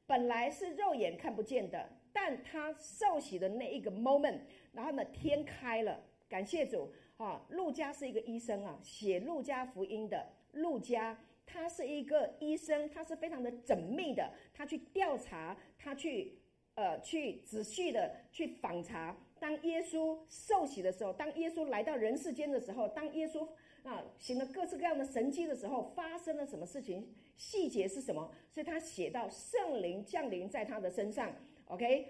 [0.05, 4.39] 本来是肉眼看不见的，但他受洗的那一个 moment，
[4.73, 6.01] 然后呢，天开了。
[6.27, 7.43] 感谢主啊！
[7.49, 16.37] 路加是一个医生啊，写路加福音的路加，他是一个医生，他是非常的缜密的，他去调查，他去
[16.79, 19.15] 呃去仔细的去访查。
[19.39, 23.47] 当耶稣受洗的时候，当耶稣来到人世间的时候，当耶稣。
[23.81, 27.07] 啊，行了各式各样的神迹的时候，发生了什么事情？
[27.37, 28.29] 细节是什么？
[28.51, 31.33] 所以他写到圣灵降临在他的身上
[31.65, 32.05] ，OK，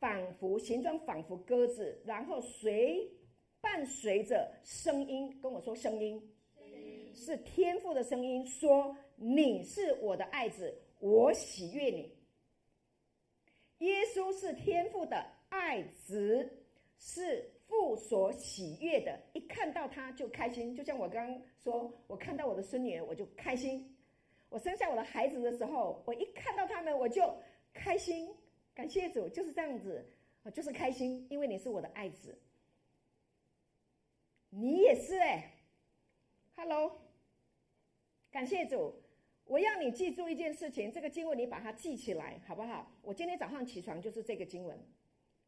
[0.00, 3.08] 仿佛形状仿佛鸽子，然后随
[3.60, 6.20] 伴随着声音跟我说声音，
[7.14, 12.12] 是天父的声音，说你是我的爱子，我喜悦你。
[13.78, 16.64] 耶稣是天父的爱子，
[16.98, 17.50] 是。
[17.66, 23.96] 父所喜悦的，一看到他就开心，就像我刚刚说，我看到我的孙女儿我就开心，
[24.50, 27.34] 我生下我的孩子的时候，我一看到他们我就
[27.72, 28.32] 开心，
[28.74, 30.06] 感谢主，就是这样子，
[30.44, 32.38] 啊，就是开心，因为你是我的爱子，
[34.50, 35.50] 你也是哎
[36.56, 37.00] ，Hello，
[38.30, 38.94] 感谢主，
[39.46, 42.90] 我要你记住一件事情，这个经文你把它记起来好不好？
[43.02, 44.78] 我今天早上起床就是这个经文，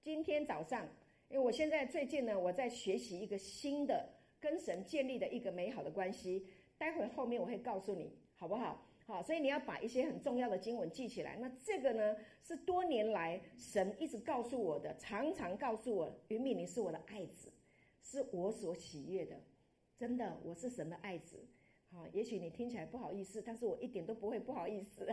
[0.03, 0.87] 今天早上。
[1.29, 6.47] 因为我现在最近呢，我在学习一个新的跟神建立的一个美好的关系。
[6.79, 8.87] 待会后面我会告诉你，好不好？
[9.07, 11.37] 好，所以你要把一些很重要的经文记起来。
[11.37, 17.51] 那这个呢，是多年来神一直告诉我的，常常告诉我，云敏，你是我的爱子，
[18.03, 19.41] 是我所喜悦的。
[19.97, 21.45] 真的，我是神的爱子。
[21.97, 25.09] 啊，也许你听起来不好意思，但是我一点都不会不好意思。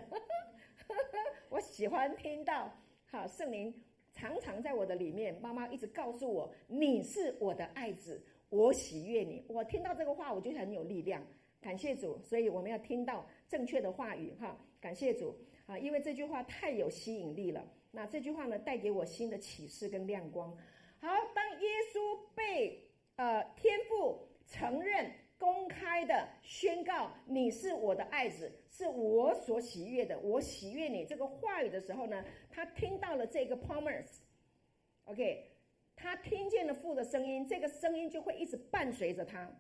[1.48, 2.70] 我喜欢听到，
[3.06, 3.74] 好，圣灵
[4.12, 9.42] 常常在我的里面，妈妈一直告诉我，你是我的爱子，我喜悦你。
[9.48, 11.26] 我听到这个话，我就很有力量。
[11.62, 15.34] 感谢主，所以我们要听到正确的话语，哈，感谢主
[15.66, 17.66] 啊，因为这句话太有吸引力了。
[17.92, 20.52] 那这句话呢，带给我新的启示跟亮光。
[21.00, 22.84] 好，当耶稣被
[23.16, 25.10] 呃天父承认。
[25.38, 31.06] 公开的宣告，你是我的爱子，是我所喜悦的，我喜悦你。
[31.06, 35.52] 这个话语的时候呢，他听到了这个 promise，OK，
[35.96, 39.52] 他听见了父的声音，这个声音就会一直伴随着他，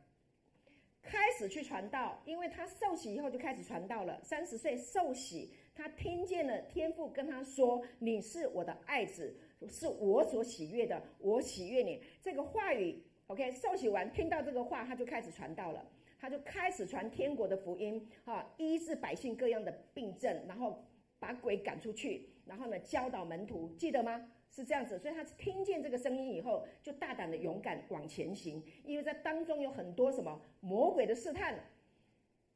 [1.01, 2.21] 开始去传道。
[2.25, 9.36] 因为他受洗以后就开始传道了，三十岁受洗，他听见了天父跟他说：“你是我的爱子，
[9.67, 13.03] 是我所喜悦的，我喜悦你。”这个话语。
[13.27, 15.86] OK，受洗完听到这个话，他就开始传道了。
[16.19, 20.81] 他就开始传天国的福音，哈，医治百姓各样的病症，然后
[21.19, 24.25] 把鬼赶出去，然后呢教导门徒，记得吗？
[24.49, 24.97] 是这样子。
[24.97, 31.59] 所以他听见这个声音以后，就大胆的勇敢往前行，因为在当中有很多什么魔鬼的试探，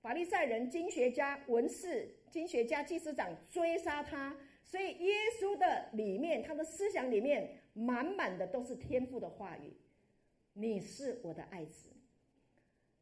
[0.02, 9.74] 法利赛人、经学家、文士、经学家、祭司长追杀他，所以耶稣的里面，他的思想里面满满的都是天赋的话语。
[10.60, 11.90] 你是我的爱子，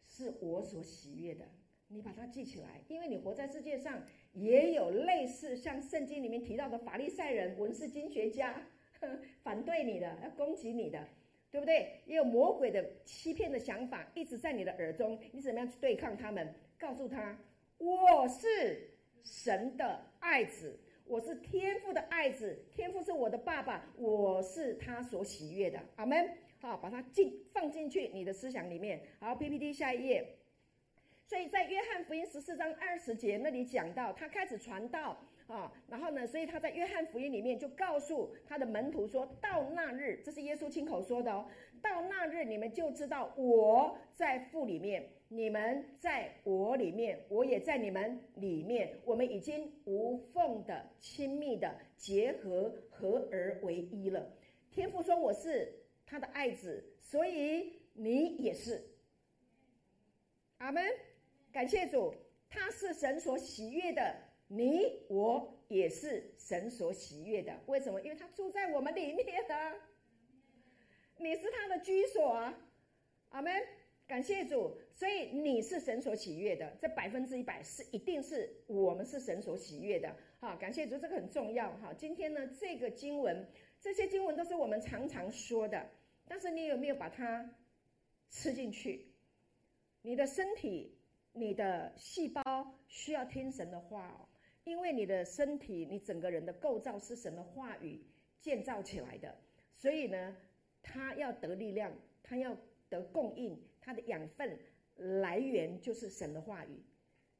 [0.05, 1.45] 是我所喜悦的。
[1.87, 8.61] 你把它记起来，因为你活在世界上，也有类似像圣经里面提到的法利赛人、文士、经学家，
[9.41, 11.07] 反对你的，要攻击你的，
[11.49, 12.01] 对不对？
[12.05, 16.53] 也有魔鬼的欺骗的想法一直在你的耳中，你怎么样去对抗他们？
[16.77, 17.39] 告诉他，
[17.77, 18.89] 我是
[19.23, 25.79] 神的爱子，我是天父的爱子，天父是我的爸爸，我是他所喜悦的。
[25.95, 26.29] 阿门。
[26.59, 29.01] 好，把它进放进去你的思想里面。
[29.19, 30.37] 好，PPT 下一页。
[31.27, 41.47] 所以在约翰福音十四章二十节那里讲到，他开始传道啊，然后呢，所以他在约翰福音里面就告诉他的门徒说：“到那日，这是耶稣亲口说的哦，
[41.81, 54.31] 到那日你们就知道我在父里面，你们在我里面，我也在你们里面，我们已经无缝的、亲密的结合，合而为一了。
[54.69, 55.73] 天父说我是。”
[56.05, 58.81] 他的爱子，所以你也是。
[60.57, 60.83] 阿门，
[61.51, 62.13] 感谢主，
[62.49, 64.15] 他是神所喜悦的，
[64.47, 67.59] 你我也是神所喜悦的。
[67.65, 67.99] 为什么？
[68.01, 69.73] 因为他住在我们里面的，
[71.17, 72.57] 你是他的居所啊。
[73.29, 73.51] 阿门，
[74.07, 80.15] 感谢主，所以你是神所喜悦的，这百分之一百是一定是我们是神所喜悦的。
[80.39, 81.93] 好，感谢主，这个很重要哈。
[81.93, 83.45] 今天呢，这个经文。
[83.85, 85.91] 这些经文都是我们常常说的，
[86.27, 87.47] 但是你有没有把它
[88.31, 89.13] 吃进去？
[90.01, 90.97] 你的身体、
[91.33, 92.41] 你的细胞
[92.87, 94.25] 需要听神的话哦，
[94.63, 98.03] 因为你的身体、你整个人的构造是神的话语
[98.41, 99.37] 建造起来的，
[99.75, 100.35] 所以呢，
[100.81, 101.93] 它要得力量，
[102.23, 102.57] 它要
[102.89, 104.57] 得供应，它的养分
[104.95, 106.83] 来源就是神的话语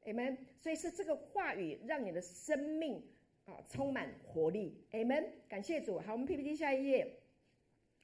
[0.04, 0.38] ，Amen。
[0.60, 3.02] 所以是这个话语让你的生命。
[3.46, 5.24] 啊，充满活力，Amen。
[5.48, 6.00] 感谢主。
[6.00, 7.20] 好，我们 PPT 下一页。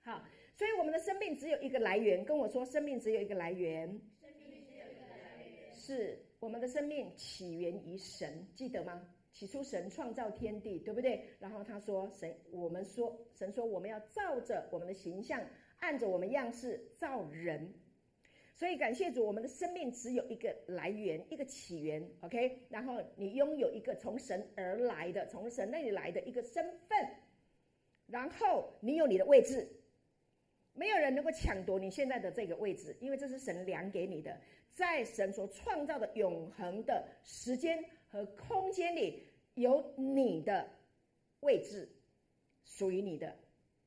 [0.03, 0.25] 好，
[0.55, 2.25] 所以我们的生命只有一个来源。
[2.25, 3.89] 跟我说，生命只有一个来源。
[4.21, 5.75] 生命只有一个来源。
[5.75, 9.03] 是我们的生命起源于神，记得吗？
[9.33, 11.25] 起初神创造天地，对不对？
[11.41, 15.45] 然后他说，神，我们说，神说我们要照着我们的形象，
[15.81, 17.75] 按着我们样式造人。
[18.55, 22.67] 所以感谢主，我们的生命只有一个来源，一个起源，OK。
[22.69, 27.09] 然后你拥有一个从神而来的，从神那里来的一个身份，
[28.07, 29.67] 然后你有你的位置，
[30.75, 34.39] 没有人能够抢夺你现在的这个位置，因为这是神量给你的，
[34.75, 40.69] 在神所创造的永恒的时间和空间里，有你的
[41.41, 41.89] 位置，
[42.65, 43.35] 属于你的，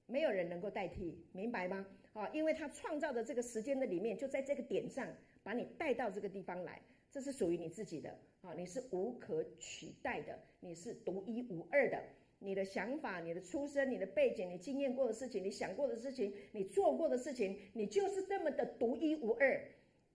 [0.07, 1.85] 没有人能够代替，明白吗？
[2.15, 5.05] 啊，因为他创造的这个时间的里面，就在这个点上
[5.43, 12.01] 把你带到这个地方来，这是属于你自己的啊，你是无可取代的，你是独一无二的。
[12.39, 19.59] 你的想法、你的出身、你的背景、你经验过的事情、你想过的事情、你做过的事情，你就是这么的独一无二。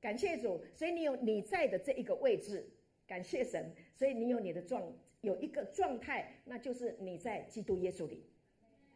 [0.00, 2.64] 感谢主，所以你有你在的这一个位置，
[3.06, 8.24] 感谢神，所以你有你的状有一个状态，那就是你在基督耶稣里。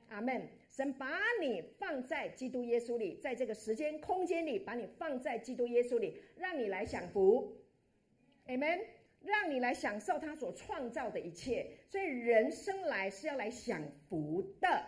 [0.08, 0.48] 阿门。
[0.76, 1.08] 神把
[1.40, 7.58] 你放在基督耶稣里，在这个时间空间里，把你放在基督耶稣里，让你来享福
[8.48, 8.80] ，Amen，
[9.22, 11.70] 让你来享受他所创造的一切。
[11.86, 14.84] 所以人生来是要来享福的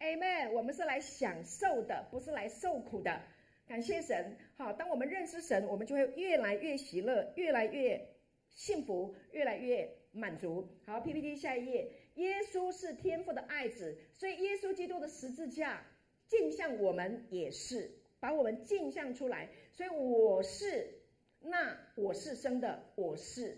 [0.00, 0.52] ，Amen。
[0.52, 3.20] 我们是来享受的，不是来受苦的。
[3.66, 4.38] 感谢神。
[4.56, 8.08] 好，当我们认识神，我们就会越来越喜乐，越来越
[8.48, 10.66] 幸福，越来越满足。
[10.86, 11.92] 好，PPT 下一页。
[12.18, 15.86] 耶稣是天父的爱子，所以耶稣基督的十字架
[16.26, 19.48] 镜像我们也是，把我们镜像出来。
[19.72, 20.98] 所以我是，
[21.40, 23.56] 那我是生的，我是。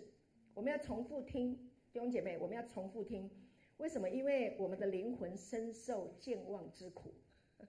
[0.52, 3.30] 我们要重复听，弟兄姐妹，我们要重复听。
[3.78, 4.10] 为什么？
[4.10, 7.14] 因为我们的灵魂深受健忘之苦。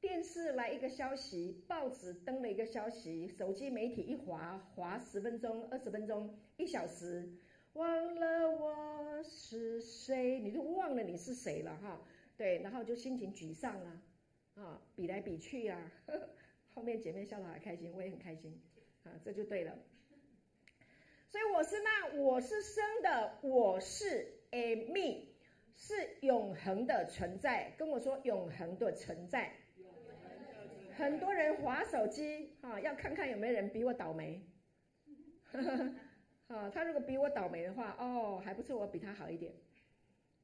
[0.00, 7.32] 电视来一个消息，报纸登了一个消息，手机媒体一划划十分钟、二十分钟、一小时。
[7.74, 12.00] 忘了我是谁，你就忘了你是谁了哈。
[12.36, 14.02] 对，然后就心情沮丧啊，
[14.56, 15.92] 啊，比来比去啊。
[16.74, 18.60] 后面姐妹笑得好开心，我也很开心，
[19.04, 19.78] 啊，这就对了。
[21.28, 25.28] 所以我是那我是生的，我是 a me，
[25.74, 27.74] 是永恒的存在。
[27.78, 29.54] 跟我说永恒的存在。
[30.94, 34.42] 很多人划手机啊，要看看有没有人比我倒霉。
[36.54, 39.52] 啊，他如果比我倒霉的话，哦，还不错，我比他好一点，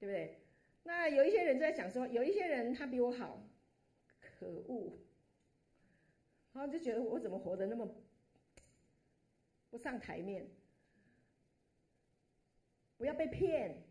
[0.00, 0.38] 对不对？
[0.84, 3.42] 那有一些人就在想说，有一些人他比我好，
[4.20, 4.98] 可恶，
[6.54, 7.94] 然后就觉得我怎么活得那么
[9.70, 10.48] 不上台面？
[12.96, 13.84] 不要被骗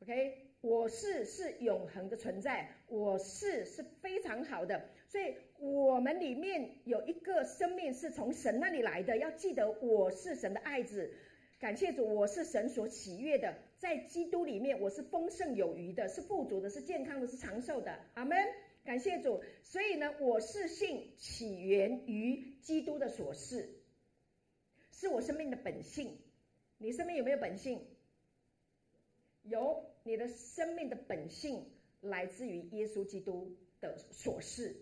[0.00, 0.46] ，OK？
[0.60, 4.88] 我是是永恒的存在，我是是非常好的。
[5.08, 11.12] 所以，我们里面有一个生命是从神那里来的，要记得我是神的爱子。
[11.58, 17.98] 感谢主，我是神所喜悦的，在基督里面我是丰盛有余的，是富足的，是健康的，是长寿的。
[18.14, 18.38] 阿门。
[18.84, 19.42] 感谢主。
[19.64, 23.68] 所以呢，我是性起源于基督的所是，
[24.92, 26.16] 是我生命的本性。
[26.78, 27.84] 你生命有没有本性？
[29.42, 31.66] 有，你的生命的本性
[32.00, 34.76] 来自于耶稣基督的所是。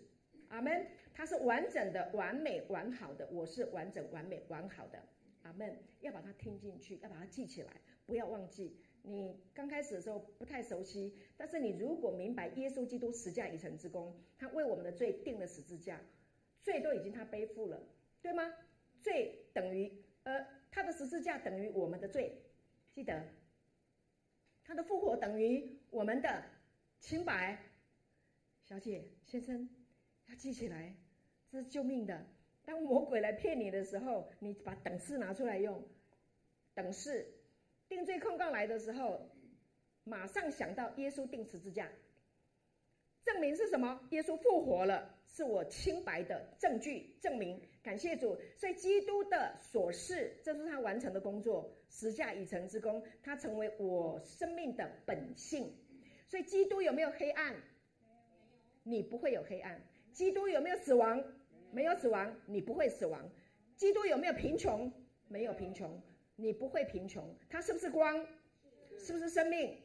[0.49, 3.27] 阿门，他是完整的、完美、完好的。
[3.31, 5.03] 我是完整、完美、完好的。
[5.43, 7.71] 阿门，要把它听进去，要把它记起来，
[8.05, 8.75] 不要忘记。
[9.03, 16.01] 你刚开始的时候不太熟悉，但是你如果明白耶稣基督十架已成之功，他为我们的罪定了十字架，
[16.61, 17.81] 罪都已经他背负了，
[18.21, 18.53] 对吗？
[19.01, 22.41] 罪等于呃，他的十字架等于我们的罪，
[22.91, 23.23] 记得，
[24.65, 26.43] 他的复活等于我们的
[26.99, 27.57] 清白。
[28.65, 29.69] 小姐、先生。
[30.27, 30.95] 要记起来，
[31.49, 32.25] 这是救命的。
[32.65, 35.83] 当魔鬼来骗你的时候，你把等式拿出来用。
[36.73, 37.25] 等式，
[37.87, 39.29] 定罪控告来的时候，
[40.03, 41.89] 马上想到耶稣钉十字架，
[43.23, 44.07] 证明是什么？
[44.11, 47.59] 耶稣复活了，是我清白的证据证明。
[47.81, 55.73] 感谢主，所以基督的所事，这是他完成的工作，十架已成之功，他成为我生命的本性。
[56.27, 57.55] 所以基督有没有黑暗？
[58.83, 59.81] 你不会有黑暗。
[60.17, 61.23] 基督有没有死亡？
[61.71, 63.29] 没有死亡，你不会死亡。
[63.75, 64.91] 基督有没有贫穷？
[65.27, 66.01] 没有贫穷，
[66.35, 67.23] 你不会贫穷。
[67.47, 68.25] 他是不是光？
[68.97, 69.77] 是不是生命？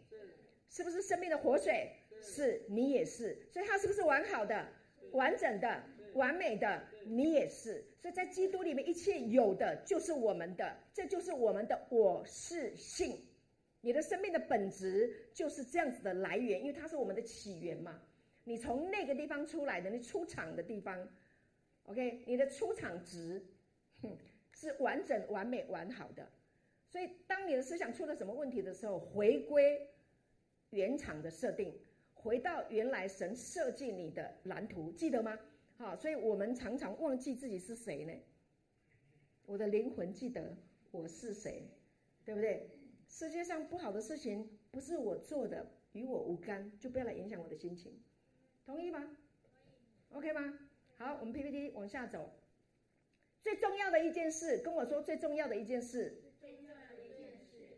[0.70, 1.92] 是不是生命的活水？
[2.22, 3.46] 是你也是。
[3.52, 4.66] 所以他是不是完好的、
[5.10, 5.82] 完整的、
[6.14, 6.82] 完美的？
[7.04, 7.84] 你也是。
[8.00, 13.18] 所以在基督里面，一切有的就是我们的，这就是我们的我是性。
[13.82, 18.00] 你的生命的本质就是这样子的来源，因为它是我们的起源嘛。
[18.44, 21.08] 你从那个地方出来的，你出场的地方
[21.84, 23.44] ，OK，你的出场值，
[24.00, 24.16] 哼，
[24.52, 26.28] 是完整、完美、完好的。
[26.88, 29.88] 所以，当你的思想出了什么问题的时候，回归
[30.70, 31.72] 原厂的设定，
[32.14, 35.38] 回到原来神设计你的蓝图，记得吗？
[35.76, 38.12] 好，所以我们常常忘记自己是谁呢？
[39.46, 40.56] 我的灵魂记得
[40.90, 41.66] 我是谁，
[42.24, 42.68] 对不对？
[43.08, 47.98] 世界上不好的事情不是我做的，与我无干，就不要来影响我的心情。
[48.64, 49.04] 同意吗
[50.12, 50.58] ？OK 吗？
[50.96, 52.32] 好，我们 PPT 往下走。
[53.40, 56.22] 最重要的一件事，跟我说最重要的一件事。
[56.40, 57.68] 最重要的一件事。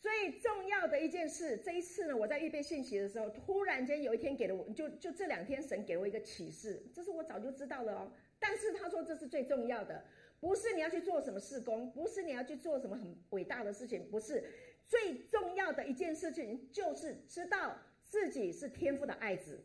[0.00, 1.56] 最重要的一件事。
[1.58, 8.12] 这一次呢，我在预备信息的时候，突然间有一天给了我，就就这两天神给我一个启示，这是我早就知道了哦。
[8.40, 10.04] 但是他说这是最重要的，
[10.40, 14.44] 不是你要去做什么事工，不是你要去做什么很伟大的事情，不是。
[14.84, 19.64] 最重要的一件事情就是知道自己是天父的爱子。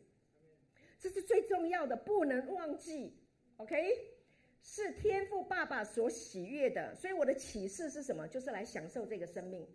[1.00, 3.16] 这是最重要的，不能忘记。
[3.58, 3.76] OK，
[4.62, 8.28] 是天父爸爸所喜悦的，所以我的启示是什么？
[8.28, 9.68] 就是来享受这个生命，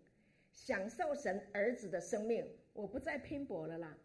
[0.51, 2.47] 享受神儿子的生命。
[2.73, 3.99] 我不再拼搏了啦，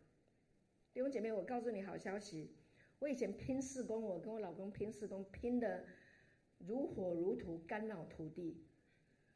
[0.94, 2.56] 弟兄姐妹，我告诉你好消息。
[3.00, 5.86] 我以前拼四工，我跟我老公拼四工，拼得
[6.58, 8.66] 如火如荼，肝脑涂地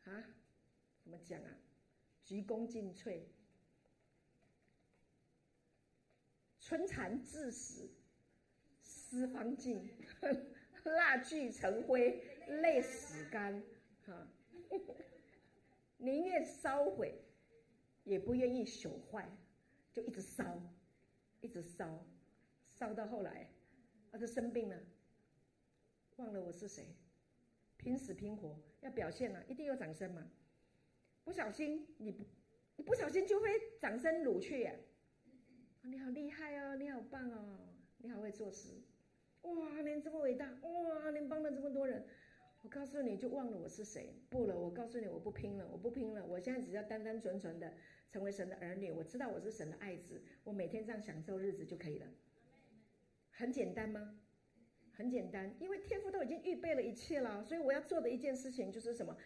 [0.03, 0.35] 啊！
[1.03, 1.57] 怎么讲啊？
[2.23, 3.21] 鞠躬尽瘁。
[6.71, 7.89] 春蚕至死，
[8.81, 9.89] 丝方尽，
[10.85, 13.61] 蜡炬成灰，泪始干，
[14.05, 14.25] 哈，
[15.99, 17.13] 宁愿烧毁，
[18.05, 19.29] 也不愿意朽坏，
[19.91, 20.63] 就一直烧，
[21.41, 22.05] 一直烧，
[22.73, 23.51] 烧到后来，
[24.09, 24.79] 他就生病了，
[26.15, 26.95] 忘了我是谁，
[27.75, 30.25] 拼死拼活要表现了，一定要掌声嘛，
[31.25, 32.23] 不小心你不，
[32.77, 33.49] 你不小心就会
[33.81, 34.79] 掌声掳去耶，
[35.83, 37.57] 你好厉害哦，你好棒哦，
[37.97, 38.69] 你好会做事。
[39.41, 40.47] 哇，您这么伟大！
[40.61, 42.05] 哇，您帮了这么多人。
[42.61, 44.13] 我告诉你就忘了我是谁。
[44.29, 46.23] 不了，我告诉你，我不拼了，我不拼了。
[46.23, 47.73] 我现在只要单单纯纯的
[48.11, 48.91] 成为神的儿女。
[48.91, 52.05] 我知道我是神的爱子，我每天这样享受日子就可以了。
[53.31, 54.19] 很简单吗？
[54.93, 57.43] 很简单，因为天父都已经预备了一切了。
[57.43, 59.17] 所以我要做的一件事情就是什么？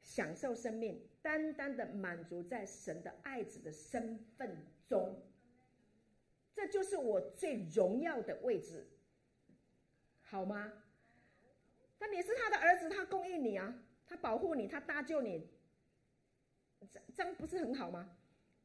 [0.00, 4.56] 享受生命，单单的满足在神的爱子的身份
[4.88, 5.16] 中。
[6.54, 8.86] 这就是我最荣耀的位置。
[10.20, 10.72] 好吗？
[11.98, 13.72] 那你是他的儿子，他供应你啊，
[14.06, 15.48] 他保护你，他搭救你，
[16.90, 18.10] 这这样不是很好吗？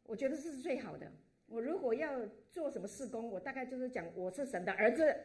[0.04, 1.12] 我觉得这是最好的。
[1.46, 5.16] 我如果要做什么事工，我大概就是讲我是神的儿子，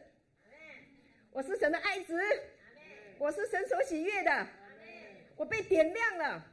[1.31, 2.21] 我是神的爱子，
[3.17, 4.47] 我是神所喜悦的，
[5.35, 6.45] 我被点亮了，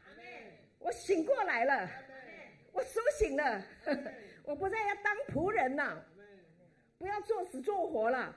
[0.79, 1.91] 我醒过来了，
[2.73, 3.63] 我苏醒了，
[4.51, 6.05] 我不再要当仆人了，
[6.99, 8.35] 不要做死做活了。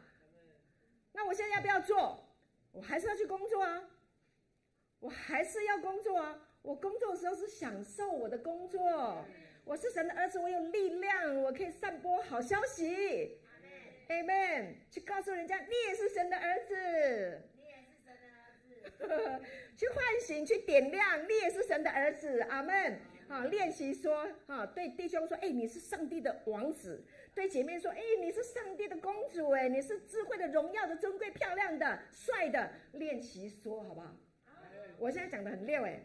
[1.12, 2.24] 那我现在要不要做？
[2.72, 3.82] 我还是要去工作啊！
[5.00, 6.40] 我还是要工作啊！
[6.62, 9.26] 我工作的时候是享受我的工作。
[9.66, 13.42] 我是神的儿子，我有力量，我可以散播好消息。
[14.10, 14.76] Amen！
[14.92, 17.42] 去告诉人家，你也是神的儿子。
[17.58, 19.46] 你也是神的儿子。
[19.76, 22.40] 去唤醒，去点亮，你也是神的儿子。
[22.42, 23.00] 阿门。
[23.34, 27.04] 啊，练习说，哈，对弟兄说，哎，你是上帝的王子。
[27.34, 34.16] 对姐妹说：“哎，你是上帝的公主，哎，你是智慧的、荣耀的、尊贵、漂亮的、帅的。”练习说，好不好？
[35.00, 36.00] 我现在讲的很溜，哎，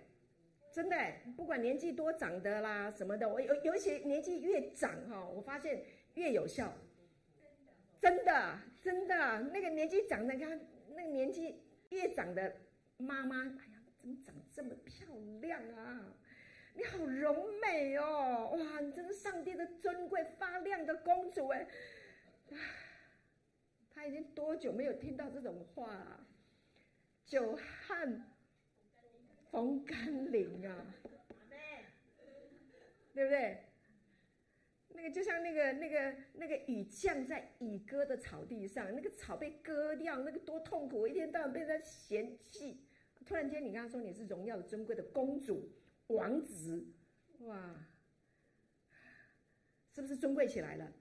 [0.72, 0.96] 真的，
[1.36, 6.72] 不管年纪多长的啦什么的，我尤尤其年纪越长哈，我发现越有效。
[8.00, 10.58] 真的，真的，那个年纪长的，看
[10.96, 11.60] 那个年纪
[11.90, 12.56] 越长的
[12.96, 15.06] 妈妈，哎呀，怎么长这么漂
[15.42, 16.14] 亮啊？
[16.78, 18.78] 你好柔美哦，哇！
[18.78, 21.66] 你真是上帝的尊贵发亮的公主哎！
[23.90, 26.24] 他已经多久没有听到这种话啊？
[27.26, 28.24] 久旱
[29.50, 30.94] 逢甘霖啊，
[33.12, 33.64] 对不对？
[34.90, 41.00] 那个就像那个那个那个雨降在已割的草地上，那个草被割掉，那个多痛苦！
[41.00, 42.84] 我一天到晚被他嫌弃。
[43.26, 45.72] 突然间，你跟他说你是荣耀尊贵的公主。
[46.08, 46.86] 王子，
[47.40, 47.86] 哇，
[49.94, 50.92] 是不是尊贵起来了？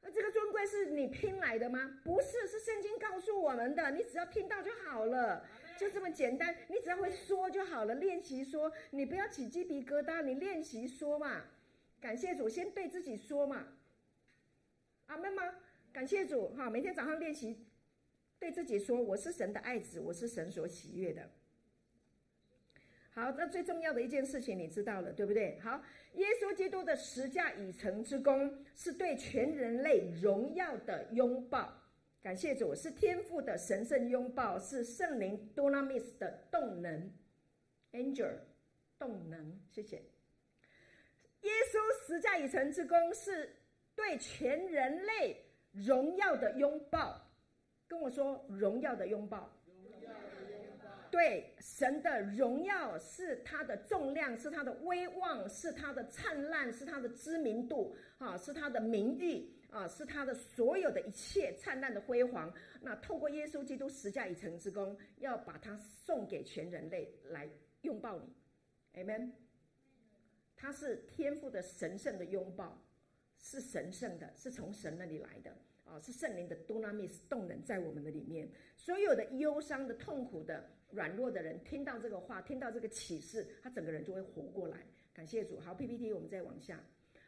[0.00, 2.00] 那这个尊贵是你拼来的吗？
[2.04, 3.90] 不是，是圣经告诉我们的。
[3.90, 5.44] 你只要听到就好了，
[5.78, 6.56] 就这么简单。
[6.68, 11.44] 你只要会说就好了，练习说，你不要起鸡皮疙瘩，你练习说嘛。
[12.00, 13.66] 感谢主，先对自己说嘛。
[15.06, 15.42] 阿门吗？
[15.92, 17.66] 感谢主，哈，每天早上练习
[18.38, 21.28] 对自己说：“我是神的爱子，我是神所喜悦的。”
[23.18, 25.58] 好，那最重要的一件事情你知道了，对不对？
[25.58, 25.82] 好，
[26.14, 31.68] 耶稣基督的十架已成之功，是对全人类荣耀的拥抱。
[32.22, 37.12] 感谢主，是天父的神圣拥抱，是圣灵 Dunamis 的动能
[37.90, 38.36] ，Angel
[39.00, 39.60] 动能。
[39.68, 39.96] 谢谢。
[39.96, 43.52] 耶稣十架已成之功，是
[43.96, 47.20] 对全人类荣耀的拥抱。
[47.88, 49.57] 跟我说，荣耀的拥抱。
[51.10, 62.52] 对神的荣耀是他的重量，是他的威望，是他的灿烂，是他的知名度，啊，是他的名誉，啊，是他的所有的一切灿烂的辉煌。
[62.80, 67.48] 那透过耶稣基督十架以成之功，要把它送给全人类来
[67.82, 69.30] 拥抱你，Amen。
[70.56, 72.82] 他是天赋的神圣的拥抱，
[73.38, 80.68] 是神圣的，是从神那里来的，啊，是圣灵的 Dunamis 动能在我们的里面，所有的忧伤的、痛苦的。
[80.90, 84.78] 软弱的人听到这个话，听到这个启示，他整个人就会活过来。
[85.12, 85.58] 感谢主。
[85.60, 86.80] 好，PPT，我们再往下。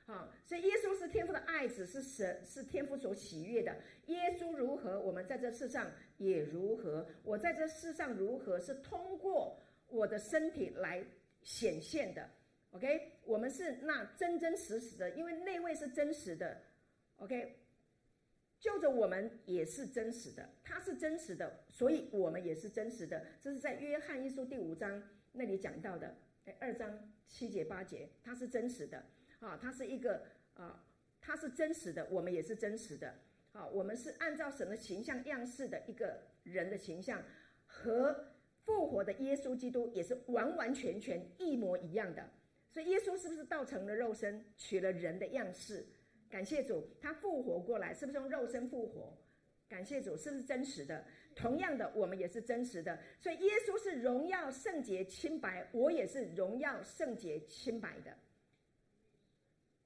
[0.07, 3.77] 好，所以耶稣是天父的爱子，是神，是天父所喜悦的。
[4.07, 7.07] 耶稣如何，我们在这世上也如何。
[7.23, 9.57] 我在这世上如何，是通过
[9.89, 11.05] 我的身体来
[11.43, 12.29] 显现的。
[12.73, 16.61] OK，我们是那真真实实的，因为那位是真实的。
[17.17, 17.57] OK。
[18.61, 23.25] 就着我们也是真实的，他是真实的，所以我们也是真实的。
[23.41, 25.03] 这是在约翰一书第五章
[25.33, 29.03] 那里讲到的，哎，二章七节八节，他是真实的
[29.39, 30.85] 啊，他是一个啊，
[31.23, 33.15] 他是真实的，我们也是真实的
[33.53, 37.23] 啊，我们是按照神的形象样式的一个人的形象，
[37.65, 38.35] 和
[38.67, 42.29] 复活的耶稣基督也是完完全全一模一样的。
[42.69, 45.87] 所以耶稣是不是道成了肉身，取了人的样式？
[46.31, 49.19] 感谢主，他复活过来，是不是用肉身复活？
[49.69, 51.05] 感谢主，是不是真实的？
[51.35, 52.99] 同样的，我们也是真实的。
[53.19, 58.17] 所以耶稣是荣耀、圣洁、清白，我也是荣耀、圣洁、清白的。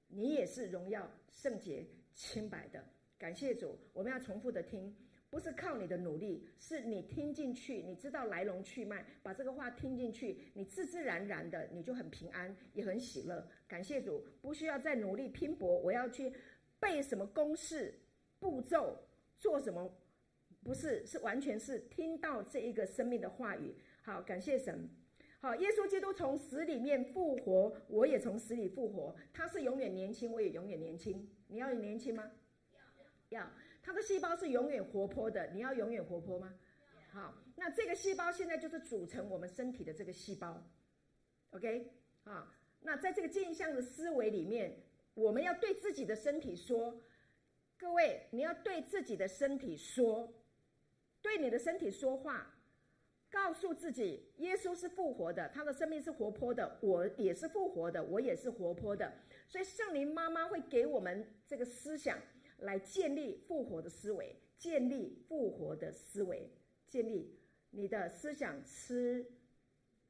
[0.09, 1.85] 你也是荣耀、圣洁、
[2.15, 2.85] 清白的。
[3.19, 4.95] 感谢主，我们要重复的听，
[5.29, 13.47] 不是靠你的努力，是你听进去，你知道来龙去脉，把这个话听进去，你自自然然的你就很平安，也很喜乐。
[13.75, 16.33] 感谢主，不需要再努力拼搏，我要去
[16.79, 17.93] 背什么公式、
[18.39, 18.97] 步骤。
[19.37, 19.93] 做什么？
[20.63, 23.75] 不是，是完全是听到这一个生命的话语。
[24.01, 24.89] 好，感谢神。
[25.41, 29.13] 好，耶稣基督从死里面复活，我也从死里复活。
[29.33, 31.29] 他是永远年轻，我也永远年轻。
[31.49, 32.31] 你要年轻吗？
[33.31, 33.45] 要。
[33.83, 36.55] 他的细胞是永远活泼的，你要永远活泼吗？
[37.11, 40.65] 好，那这个细胞现在就是组成我们身体的这个细胞。
[41.51, 41.91] OK，
[42.23, 44.77] 啊，那在这个镜像的思维里面，
[45.15, 47.03] 我们要对自己的身体说。
[47.77, 50.33] 各位，你要对自己的身体说，
[51.21, 52.55] 对你的身体说话，
[53.31, 59.13] 告诉自己，耶稣是复活的，他的生命是活泼的，我也是复活的，我也是活泼的。
[59.49, 62.19] 所以圣灵妈妈会给我们这个思想，
[62.59, 66.49] 来建立复活的思维，建立复活的思维，
[66.87, 67.37] 建立
[67.71, 69.27] 你的思想吃，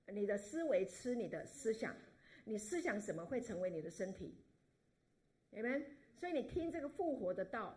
[0.07, 1.97] 你的思维吃你的思想，
[2.45, 4.35] 你思想什么会成为你的身体
[5.51, 5.85] 你们。
[6.17, 7.77] 所以你听这个复活的道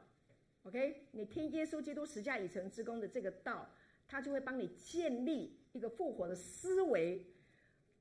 [0.63, 1.07] ，OK？
[1.11, 3.69] 你听耶稣基督十架已成之功的这个道，
[4.07, 7.25] 他就会帮你建立一个复活的思维。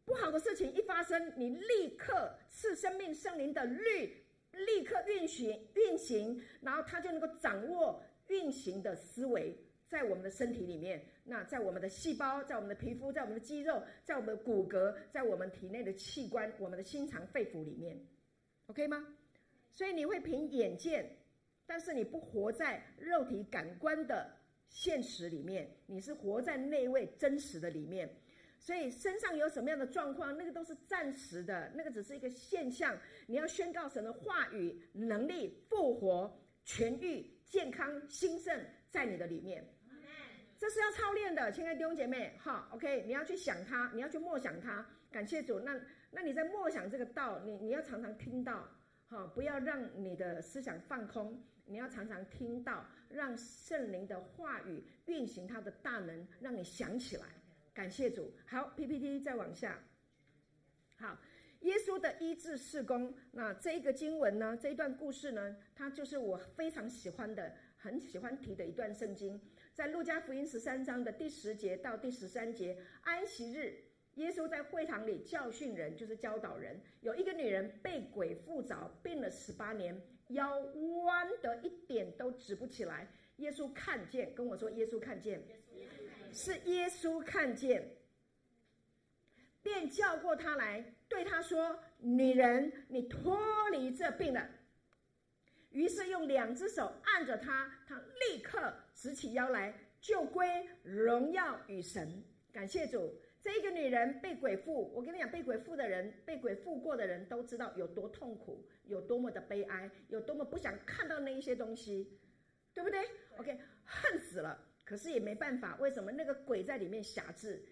[0.05, 9.59] 不好的事情一发生，你立刻赐生命圣灵的律，立刻运行运行，然后他就能够掌握运行的思维
[9.89, 11.05] 在我们的身体里面。
[11.24, 17.99] 那在我们的细胞，在我们的皮肤，在我们的肌肉，在我们的骨骼，在我们体内的器官，我们的心肠肺腑里面
[18.66, 19.05] ，OK 吗？
[19.72, 21.11] 所以你会凭眼见，
[21.66, 24.30] 但是你不活在肉体感官的
[24.68, 28.09] 现实里面，你是活在那位真实的里面。
[28.59, 32.99] 所以身上有什么样的状况，那个都是暂时的，那个只是一个现象。
[33.26, 38.59] 你要宣告神的话语、能力、复活、痊愈、健康、兴盛
[38.91, 39.62] 在你的里面。
[40.59, 44.87] 这是要操练的，亲爱的弟兄姐妹，好，OK，你要去想它，你要去默想它。
[45.11, 45.79] 感谢主，那
[46.11, 48.67] 那你在默想这个道，你你要常常听到。
[49.09, 57.27] 好，不要让你的思想放空，你要常常听到，让圣灵的话语运行它的大能，让你想起来。
[57.73, 58.35] 感谢主。
[58.47, 59.79] 好，PPT 再往下。
[60.97, 61.19] 好，
[61.61, 69.41] 耶稣的医治事工，那这一个经文呢，这一段故事呢，它就是我非常喜欢的，很喜欢提的一段圣经，
[69.77, 73.77] 在路加福音十三章的第十节到第十三节，安息日。
[74.14, 76.81] 耶稣在会堂里教训人，就是教导人。
[77.03, 80.57] 有一个女人被鬼附着，病了十八年，腰
[81.05, 83.07] 弯得一点都直不起来。
[83.37, 85.43] 耶稣看见，跟我说：“耶稣看见，
[86.33, 87.87] 是耶稣看见，
[89.62, 94.49] 便叫过她来，对她说：‘女人，你脱离这病了。’
[95.68, 98.72] 于是用两只手按着她，她立刻
[99.07, 102.25] 直起腰来，就归荣耀与神。
[102.53, 112.19] 感谢主。”这一个女人被鬼附，我跟你讲，被鬼附的人，被鬼附过的人都知道有多痛苦，有多么的悲哀，有多么不想看到那一些东西，
[112.75, 116.11] 对不对？OK，恨死了，可是也没办法，为什么？
[116.11, 117.65] 那个鬼在里面辖制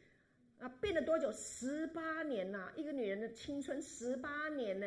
[0.61, 0.68] 啊？
[0.80, 1.32] 病了多久？
[1.32, 4.87] 十八年呐、一个女人的青春十八年呢？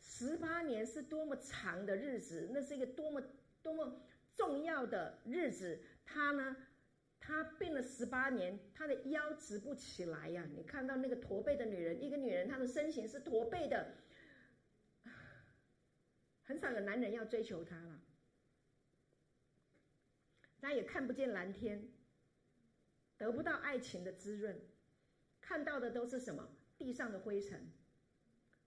[0.00, 3.20] 十八年是多么长的日子，那是一个多么
[3.64, 4.00] 多么
[4.34, 6.56] 重要的日子，她呢？
[7.18, 10.44] 她病了十八年，她的腰直不起来呀！
[10.52, 13.94] 你看到那个驼背的女人，一个女人，她的身形是驼背的，
[16.42, 18.00] 很少有男人要追求她了。
[20.58, 21.88] 她也看不见蓝天，
[23.16, 24.60] 得不到爱情的滋润，
[25.40, 26.48] 看到的都是什么？
[26.76, 27.70] 地上的灰尘，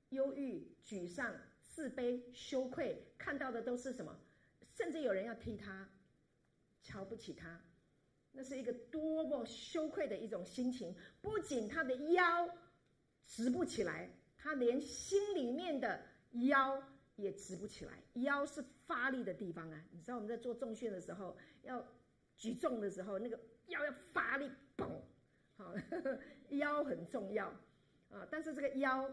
[0.10, 4.18] 忧郁、沮丧、自卑、羞愧，看到的都是什么？
[4.76, 5.88] 甚至有人要踢他，
[6.84, 7.62] 瞧不起他。
[8.32, 12.50] 那是一个多么羞愧的一种心情，不仅他的腰
[13.26, 16.04] 直不起来，他连心里面的
[16.50, 16.84] 腰
[17.16, 17.94] 也直不起来。
[18.16, 21.82] 腰是发力的地方啊，你知道我们在做重训的时候，要
[22.36, 24.90] 举重的时候，那个腰要发力，嘣，
[25.56, 25.74] 好，
[26.52, 27.48] 腰很重要
[28.10, 28.28] 啊。
[28.30, 29.10] 但是这个腰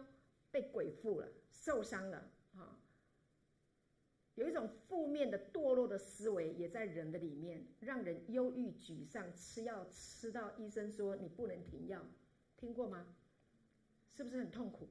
[0.50, 2.76] 被鬼附了，受伤了啊。
[4.34, 12.02] 有一种负面的堕落的思维也在人的里面，让人忧郁沮丧，吃药吃到医生说你不能停药，
[12.56, 13.14] 听过吗？
[14.14, 14.88] 是不是很痛苦？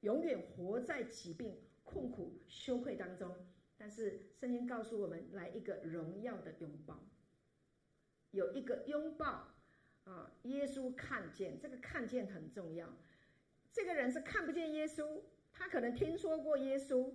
[0.00, 3.34] 永远活在疾病、困苦、羞愧当中。
[3.78, 7.00] 但是圣经告诉我们，来一个荣耀的拥抱，
[8.30, 9.48] 有一个拥抱
[10.04, 10.32] 啊！
[10.42, 12.88] 耶稣看见，这个看见很重要。
[13.72, 15.22] 这个人是看不见耶稣，
[15.52, 17.12] 他可能听说过耶稣。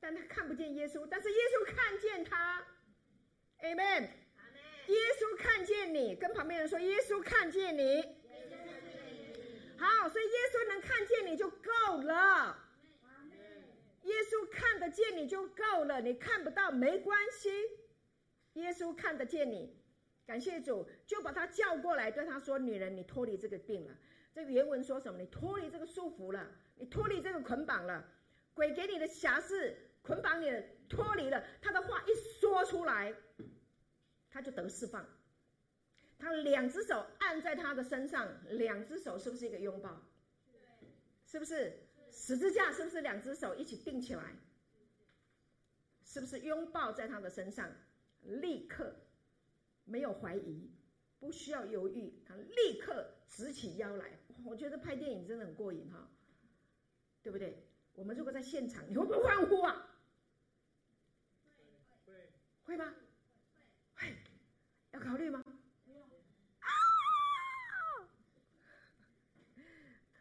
[0.00, 2.64] 但他看不见耶稣，但是耶稣看见他
[3.60, 4.08] ，Amen。
[4.86, 8.02] 耶稣看见你，跟旁边人说，耶稣看见你。
[9.78, 12.58] 好，所以耶稣能看见你就够了。
[14.02, 17.50] 耶稣看得见你就够了，你看不到没关系。
[18.54, 19.78] 耶稣看得见你，
[20.26, 23.94] 感谢主，就把他叫过来，对他说：“女人，你脱离这个病了。”
[24.34, 25.20] 这个原文说什么？
[25.20, 28.04] 你脱离这个束缚了，你脱离这个捆绑了，
[28.54, 29.76] 鬼给你的辖制。
[30.02, 30.46] 捆绑你，
[30.88, 33.14] 脱离了他的话一说出来，
[34.30, 35.06] 他就得释放。
[36.18, 40.02] 他两只手按在他的身上，两只手是不是一个拥抱？
[41.24, 41.78] 是不是
[42.10, 42.72] 十字架？
[42.72, 44.34] 是不是两只手一起钉起来？
[46.04, 47.72] 是不是拥抱在他的身上？
[48.22, 48.94] 立刻
[49.84, 50.70] 没有怀疑，
[51.18, 54.18] 不需要犹豫，他立刻直起腰来。
[54.44, 56.10] 我觉得拍电影真的很过瘾哈，
[57.22, 57.66] 对不对？
[57.94, 59.89] 我们如果在现场，你会不会欢呼啊？
[62.70, 62.94] 会吗？
[63.96, 64.14] 会，
[64.92, 65.42] 要考虑吗？
[66.60, 66.68] 啊！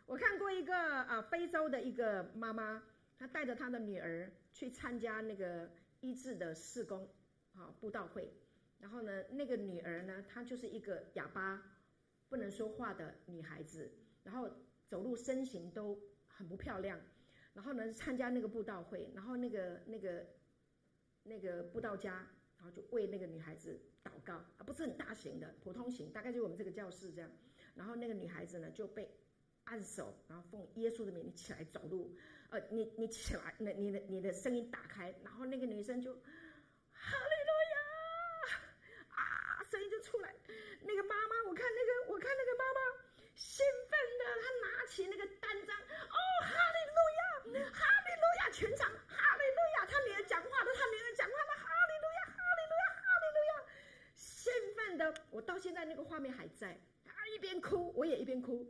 [0.08, 2.82] 我看过一个啊，非洲的一个妈妈，
[3.20, 5.70] 她带着她的女儿去参加那个
[6.02, 7.08] 医治的事工
[7.54, 8.34] 啊布道会，
[8.80, 11.62] 然后呢，那个女儿呢，她就是一个哑巴，
[12.30, 13.92] 不能说话的女孩子，
[14.24, 14.50] 然后
[14.88, 17.00] 走路身形都很不漂亮，
[17.54, 20.26] 然后呢，参加那个布道会，然后那个那个
[21.22, 22.26] 那个布道家。
[22.60, 27.32] 然后就为那个女孩子祷告啊，不是很大型的，普通型，大概就我们这个教室这样。
[27.74, 29.10] 然后那个女孩子呢就被
[29.64, 32.14] 按手，然后奉耶稣的名，你起来走路。
[32.50, 36.14] 呃，你你起来，那你的你的声音打开，然后那个女生就
[36.92, 37.78] 哈利路亚
[39.16, 40.36] 啊，声音就出来。
[40.82, 42.80] 那个妈妈，我看那个我看那个妈妈
[43.36, 51.50] 兴奋的，她拿起那个单张，哦，哈利路亚，哈利路亚，全场哈利路亚，她女儿讲话的，她女儿讲话的。
[55.30, 58.68] 我到现在那个画面还在，他一边哭，我也一边哭。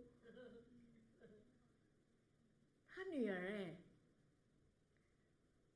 [2.88, 3.78] 他女儿哎，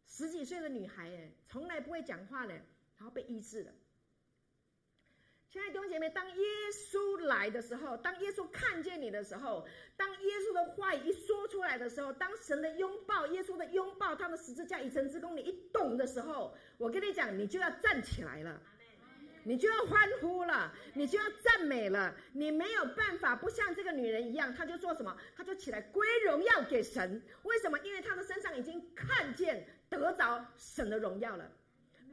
[0.06, 3.72] 十几岁的女孩哎，从来不会讲话的，然后被医治了。
[5.50, 18.62] 亲爱的弟兄姐妹，当耶稣来的时候，当耶稣看见你的时候，当耶稣的话一说出来的时候，当神的拥抱，耶稣的拥抱，他的十字架以成之功，你一懂的时候，我跟你讲，你就要站起来了。
[19.44, 22.16] 你就要欢呼了，你就要赞美了。
[22.34, 25.16] 你没有办法不像这个女人一样，她就做什么？
[25.36, 27.22] 她就起来归荣耀给神。
[27.44, 27.78] 为什么？
[27.80, 31.52] 因为她的身上已经看见得着神的荣耀了，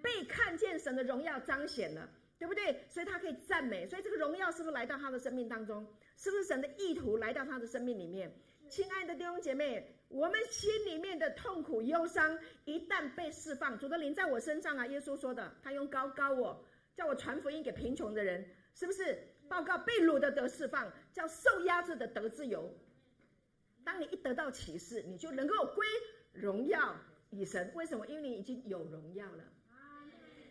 [0.02, 2.08] 被看见神的荣耀彰显了，
[2.38, 2.84] 对不对？
[2.88, 3.86] 所以她可以赞美。
[3.86, 5.86] 所以这个荣耀是不是来到她的生命当中？
[6.16, 8.30] 是不是神的意图来到她的生命里面？
[8.68, 14.86] 亲爱的弟兄姐妹，我们心里面的痛苦忧伤一旦被释放，主的灵在我身上啊！
[14.86, 16.64] 耶稣说的，他用膏膏我。
[17.00, 19.18] 叫我传福音给贫穷的人，是不是？
[19.48, 22.70] 报告被掳的得释放，叫受压制的得自由。
[23.82, 25.86] 当你一得到启示，你就能够归
[26.34, 26.94] 荣耀
[27.30, 27.72] 与神。
[27.74, 28.06] 为什么？
[28.06, 29.42] 因为你已经有荣耀了，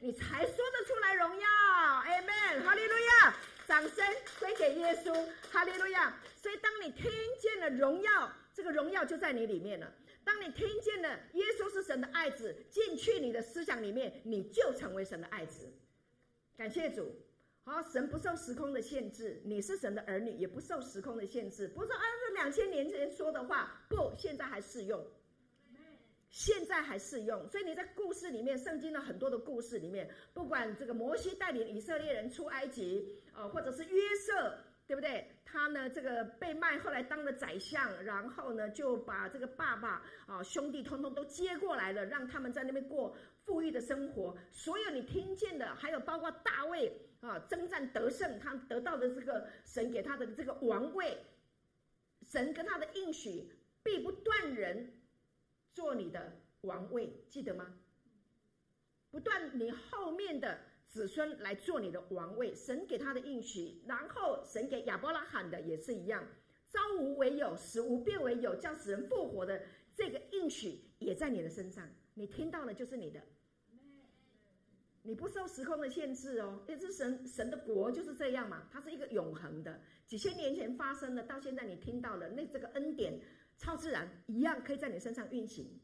[0.02, 1.48] 你才说得出来荣耀。
[2.08, 3.36] Amen，，哈利路亚！
[3.68, 4.04] 掌声
[4.40, 6.18] 归给耶稣，哈利路亚！
[6.36, 9.94] 所以，当你听见了荣耀，这个荣耀就在你里面了。
[10.24, 15.72] 当你听见了耶稣是神的爱子进去你的思想里面，你就成为神的爱子。
[16.60, 17.10] 感谢主，
[17.64, 21.70] 好，神不受时空的限制，你是神的儿女，也不受时空的限制。
[21.70, 25.02] 不是按照两千年前说的话，不，现在还适用，
[26.30, 27.48] 现在还适用。
[27.48, 35.32] 所以你在故事里面，圣经的很多的故事里面，不管这个摩西带领以色列人出埃及，呃，或者是约瑟，对不对？
[35.46, 43.16] 他呢，这个被卖，后来当了宰相，然后呢，就把这个爸爸啊兄弟通通都接过来了，让他们在那边过。
[43.46, 51.18] 富裕的生活，所有你听见的，还有包括大卫啊，征战得胜，他得到的这个神给他的这个王位，
[52.22, 55.02] 神跟他的应许，必不断人
[55.74, 57.76] 做你的王位，记得吗？
[59.12, 66.28] 不断你后面的子孙来做你的王位，神给他的应许，然后神给亚伯拉罕的也是一样，
[66.70, 69.64] 朝无为有，使无变为有，叫使人复活的
[69.96, 73.22] 这个应许也在你的身上，你听到了就是你的。
[75.04, 83.18] 你不受时空的限制哦，因为神神的国就是这样嘛，它是一个永恒的，几千年前发生的，到现在你听到了，那这个恩典
[83.58, 85.80] 超自然一样可以在你身上运行，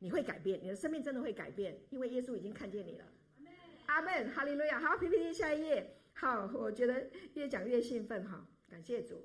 [0.00, 3.04] 你会改变，你的生命真的会改变，因为耶稣已经看见你了。
[3.86, 4.80] 阿门，哈利路亚。
[4.80, 5.96] 好，PPT 下一页。
[6.14, 9.24] 好，我觉得越讲越兴奋哈，感谢主。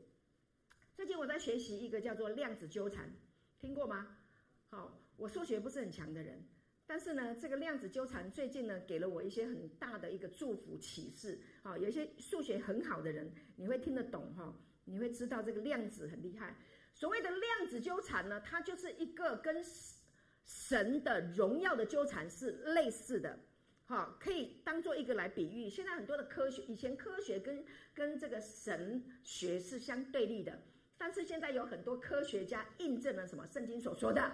[0.94, 3.12] 最近我在学习一个叫做量子纠缠，
[3.60, 4.16] 听过吗？
[4.70, 6.44] 好，我数学不是很强的人。
[6.86, 11.40] 但是呢，这个量子纠缠最近呢，给了我一些很大的一个祝福启示。
[11.62, 14.54] 好，有一些数学很好的人，你会听得懂哈，
[14.84, 16.56] 你会知道这个量子很厉害。
[16.94, 19.64] 所谓的量子纠缠呢，它就是一个跟
[20.46, 23.40] 神的荣耀的纠缠是类似的。
[23.86, 25.70] 好，可以当做一个来比喻。
[25.70, 30.62] 现在很多的科学，以前科学跟跟这个神学是相对立的，
[30.98, 33.48] 但是现在有很多科学家印证了什么？
[33.48, 34.32] 圣经所说的。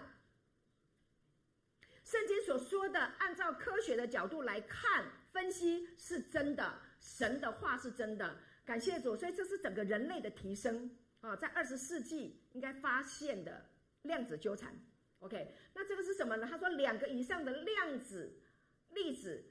[2.10, 8.36] 圣经所说的，按照科学的角度来看分析是真的，神的话是真的。
[8.66, 10.90] 感谢主，所以这是整个人类的提升
[11.22, 13.64] 啊，在二十世纪应该发现的
[14.02, 14.74] 量子纠缠。
[15.20, 16.48] OK，那这个是什么呢？
[16.50, 18.42] 他说，两个以上的量子
[18.90, 19.44] 粒子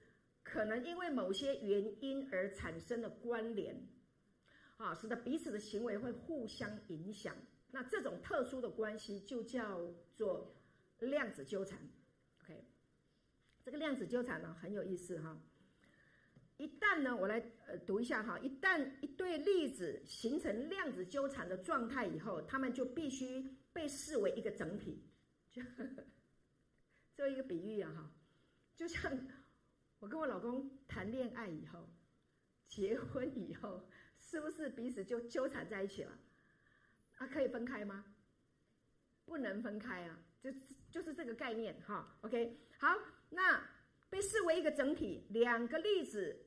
[0.43, 3.87] 可能因为某些原因而产生的关联，
[4.79, 7.37] 啊，使得彼此的行为会互相影响。
[7.71, 9.81] 那这种特殊的关系就叫
[10.17, 10.57] 做
[10.99, 11.79] 量子纠缠。
[13.69, 15.39] 这个量子纠缠呢很有意思哈，
[16.57, 25.05] 一旦呢我来呃读一下哈，一旦一对粒子形成量子纠缠的状态以后，它们就必须被视为一个整体，
[25.51, 25.61] 就
[27.15, 28.11] 做一个比喻啊哈，
[28.75, 29.13] 就像
[29.99, 31.87] 我跟我老公谈恋爱以后，
[32.69, 33.87] 结婚以后，
[34.19, 36.19] 是不是彼此就纠缠在一起了？
[37.19, 38.03] 啊，可以分开吗？
[39.27, 40.51] 不能分开啊，就
[40.91, 42.89] 就是这个概念哈，OK，好。
[43.31, 43.63] 那
[44.11, 46.47] 被视为一个整体，两个粒子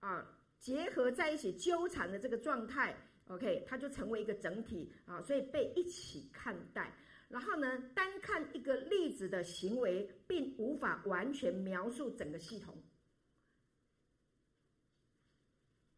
[0.00, 2.94] 啊结合在一起纠缠的这个状态
[3.28, 6.92] ，OK，它就成为一个整体啊，所以被一起看待。
[7.28, 12.74] 然后呢，单看一个粒子的行为，并无法完全描述整个系统。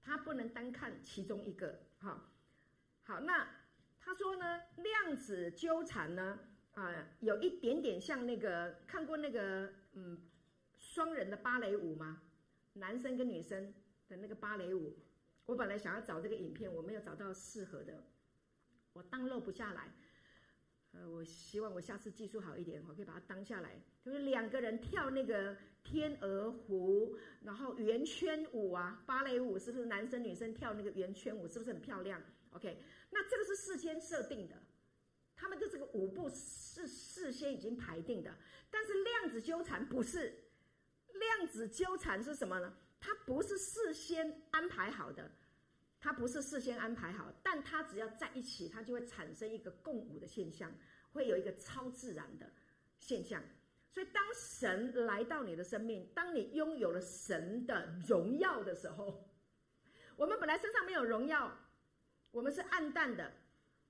[0.03, 2.33] 它不能单看其中一个，哈，
[3.05, 3.49] 好，那
[4.01, 6.39] 他说呢，量子纠缠呢，
[6.81, 9.72] 啊，有一点点像那个看过那个。
[9.93, 10.16] 嗯，
[10.78, 12.22] 双人的芭蕾舞吗？
[12.74, 13.74] 男生跟女生
[14.09, 14.97] 的那个芭蕾舞，
[15.47, 18.05] 我本来想要找这个影片，我没有找到适合的，
[18.93, 19.93] 我 download 不下来。
[20.93, 23.83] 呃，我希望我下次技术好一点，我可以把它当下来。
[24.01, 32.22] 就是两个人跳那个天鹅湖，然后圆圈舞啊，芭蕾舞是不是男生女生跳那个圆圈舞，是不是很漂亮
[32.53, 34.55] ？OK，那这个是事先设定的。
[35.41, 38.30] 他们的这个舞步是事先已经排定的，
[38.70, 40.45] 但是量子纠缠不是。
[41.14, 42.76] 量子纠缠是什么呢？
[43.01, 45.30] 它不是事先安排好的，
[45.99, 50.70] 它不是事先安排好，但它只要在一起，它就会产生一个共舞的现象，
[51.11, 52.53] 会有一个超自然的
[52.99, 53.43] 现象。
[53.88, 59.26] 所以，当神来到你的生命，当你拥有了神的荣耀的时候，
[60.16, 61.51] 我们本来身上没有荣耀，
[62.30, 63.32] 我们是暗淡的，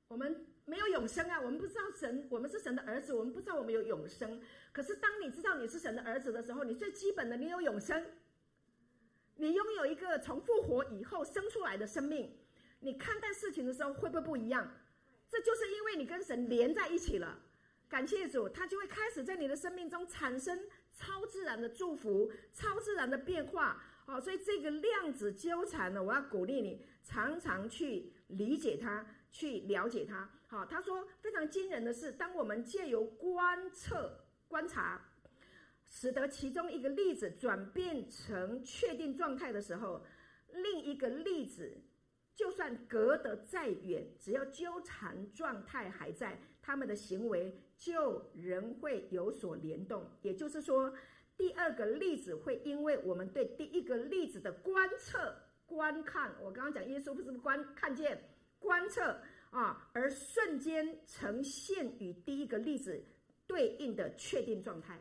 [0.07, 0.47] 我们。
[0.71, 1.41] 没有永生啊！
[1.41, 4.41] 我们不知道神，我们是神的儿子，我们不知道我们有永生。
[4.71, 8.07] 可是当你知道你是神的儿子的时候，你最基本的，你有永生，
[9.35, 12.33] 你拥有一个从复活以后生出来的生命。
[12.79, 14.73] 你看待事情的时候会不会不一样？
[15.29, 17.37] 这就是因为你跟神连在一起了。
[17.89, 20.57] 感谢主，他就会开始在你的生命中产生
[20.93, 23.83] 超自然的祝福、超自然的变化。
[24.07, 30.31] 好，所以这个量子纠缠呢，我要鼓励你常常去理解它，去了解它。
[30.51, 35.01] 好，他说非常惊人的是，当我们借由观测、观察，
[35.87, 40.05] 使得其中一个粒子转变成确定状态的时候，
[40.53, 41.81] 另一个粒子
[42.35, 50.05] 就算隔得再远，只要纠缠状态还在，他们的行为就仍会有所联动。
[50.21, 50.93] 也就是说，
[51.37, 55.33] 第二个粒子会因为我们对第一个粒子的观测、
[55.65, 58.21] 观看，我刚刚讲耶稣不是观看见、
[58.59, 59.17] 观测。
[59.51, 63.05] 啊，而瞬间呈现与第一个粒子
[63.47, 65.01] 对应的确定状态。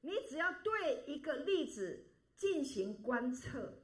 [0.00, 3.82] 你只要对一个粒子进行观测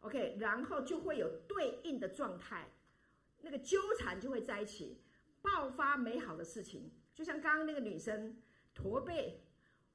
[0.00, 2.68] ，OK，然后就会有对应的状态，
[3.40, 5.00] 那个纠缠就会在一起，
[5.40, 6.92] 爆发美好的事情。
[7.14, 8.36] 就像刚刚那个女生
[8.74, 9.42] 驼背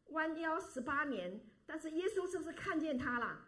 [0.08, 3.47] 弯腰十八年，但是耶稣是不是看见她了？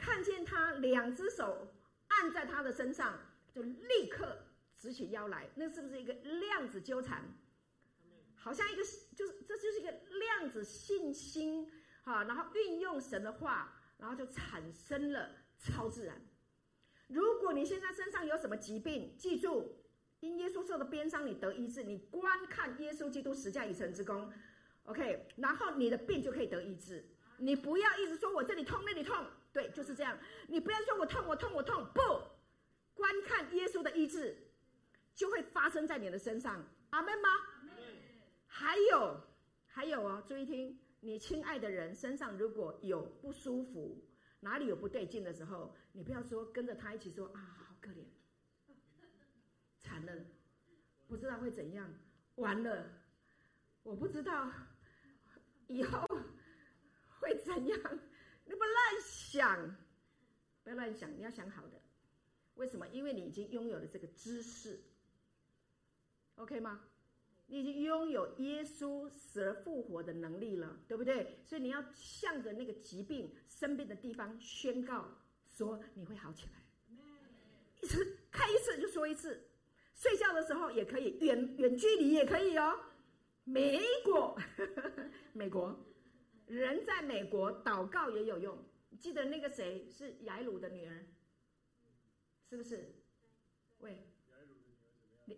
[0.00, 1.68] 看见他两只手
[2.08, 3.18] 按在他的身上，
[3.52, 4.38] 就立刻
[4.74, 7.22] 直起腰来，那是不是一个量子纠缠？
[8.34, 8.82] 好像一个
[9.14, 11.70] 就是这就是一个量子信心
[12.02, 16.18] 哈，然后运用神的话，然后就产生了超自然。
[17.06, 19.76] 如果你现在身上有什么疾病，记住，
[20.20, 21.82] 因耶稣受的鞭伤，你得医治。
[21.82, 24.32] 你观看耶稣基督十架已成之功
[24.84, 27.04] ，OK，然后你的病就可以得医治。
[27.36, 30.18] 你不要一直说我这里痛那里痛，对，就是这样。
[30.46, 32.00] 你不要说我痛我痛我痛，不，
[32.94, 34.36] 观看耶稣的医治，
[35.14, 36.64] 就会发生在你的身上。
[36.90, 37.28] 阿门吗？
[38.46, 39.20] 还有，
[39.66, 44.04] 还有哦，注意听，你亲爱的人身上如果有不舒服，
[44.40, 45.74] 哪里有不对劲的时候。
[45.92, 48.04] 你不要说跟着他一起说啊，好可怜，
[49.78, 50.12] 惨了，
[51.08, 51.92] 不知道会怎样，
[52.36, 52.88] 完了，
[53.82, 54.48] 我不知道
[55.66, 56.06] 以后
[57.18, 57.98] 会怎样。
[58.50, 59.76] 你不乱想，
[60.64, 61.80] 不要乱想，你要想好的。
[62.54, 62.88] 为什么？
[62.88, 64.82] 因为你已经拥有了这个知识
[66.34, 66.80] ，OK 吗？
[67.46, 71.38] 你已经拥有耶稣死而复活的能力了，对不对？
[71.44, 75.08] 所以你要向着那个疾病生病的地方宣告。
[75.52, 76.52] 说你会好起来，
[77.82, 79.48] 一次开一次就说一次，
[79.94, 82.80] 睡觉的时候也可以，远远距离也可以哦。
[83.44, 84.36] 美国，
[85.32, 85.76] 美国
[86.50, 88.58] 人在美国祷告也有用。
[88.98, 91.06] 记得那个谁是雅鲁的女儿，
[92.48, 92.92] 是不是？
[93.78, 94.10] 喂，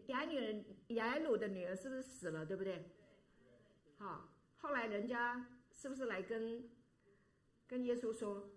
[0.06, 2.46] 雅鲁雅鲁的女儿是不是死了？
[2.46, 2.90] 对不对？
[3.98, 6.68] 好，后来人家是不是来跟
[7.68, 8.50] 跟耶稣说？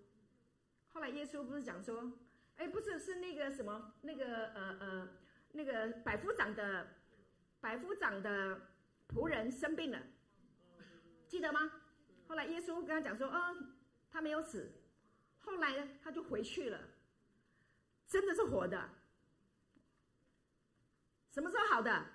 [0.88, 2.10] 后来耶稣不是讲说，
[2.56, 5.08] 哎，不是，是那个什么，那个呃呃，
[5.52, 6.88] 那个百夫长的
[7.60, 8.70] 百夫长的
[9.08, 10.02] 仆人生病了，
[11.28, 11.82] 记得吗？
[12.26, 13.56] 后来耶稣跟他讲说，哦，
[14.10, 14.72] 他没有死。
[15.38, 16.80] 后来呢，他就回去了，
[18.08, 18.90] 真的是活的。
[21.30, 22.06] 什么时候好的？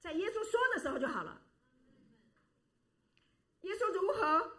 [0.00, 1.40] 在耶稣说的时候就好了。
[3.62, 4.56] 耶稣如何？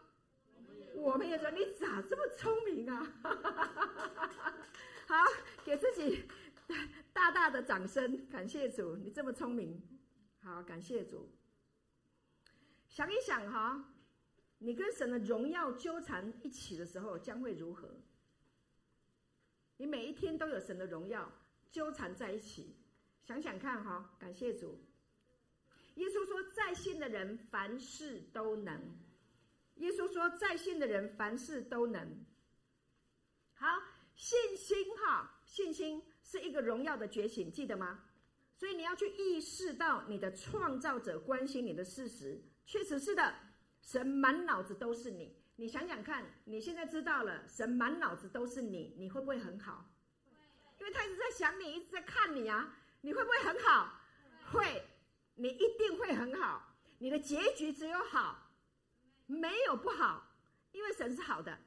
[0.93, 3.01] 我们也说，你咋这么聪明啊？
[5.07, 5.25] 好，
[5.65, 6.23] 给自己
[7.11, 9.81] 大大的掌声，感谢主，你这么聪明。
[10.43, 11.29] 好，感谢主。
[12.87, 13.90] 想一想哈，
[14.63, 17.89] 你跟神的荣耀纠缠一起的时候将会如何？
[19.75, 21.27] 你每一天都有神的荣耀
[21.71, 22.75] 纠缠在一起，
[23.23, 24.79] 想想看哈，感谢主。
[25.95, 28.79] 耶稣说，在信的人凡事都能。
[29.77, 32.23] 耶稣说：“在信的人凡事都能。”
[33.55, 33.65] 好，
[34.13, 38.03] 信心哈，信心是一个荣耀的觉醒，记得吗？
[38.55, 43.33] 所以你要去意识到你的创造者关心你的事实，确实是的。
[43.81, 49.91] 神满脑子都是你，你想想看，你现在知道了，神满脑子都是你，你会不会很好？
[50.79, 53.99] 因为他一直在想你，一直在看你啊，你会不会很好？
[54.51, 54.83] 会，
[55.35, 58.47] 你一定会很好，你的结局只有好。
[59.27, 60.35] 没有不好，
[60.73, 61.57] 因为神是好的，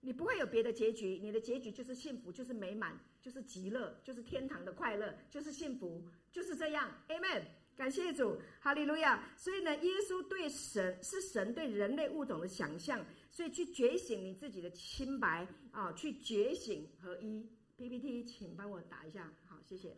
[0.00, 6.92] 你不会有别的结局，你的结局就是幸福，就是美满，就是极乐，就是天堂的快乐，就是幸福，就是这样。
[7.08, 7.44] Amen，
[7.76, 9.22] 感谢主，哈利路亚。
[9.36, 17.48] 所以呢，耶稣对神是神对人类物种的想象，所以去觉醒你自己的清白啊，去觉醒合一。
[17.76, 19.94] PPT，请帮我打一下，好，谢谢。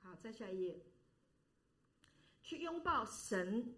[0.00, 0.80] 好，再下一页，
[2.42, 3.74] 去拥抱神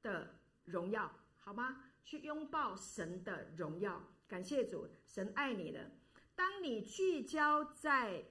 [0.00, 0.40] 的。
[0.64, 1.84] 荣耀，好吗？
[2.04, 5.90] 去拥抱神的荣耀，感谢主，神爱你的。
[6.34, 8.24] 当你聚焦在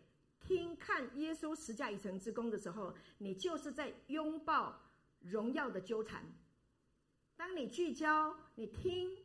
[0.48, 4.80] 听看耶稣十架已成之功的时候，你就是在拥抱
[5.20, 6.24] 荣耀的纠缠。
[7.36, 9.18] 当你聚焦，你听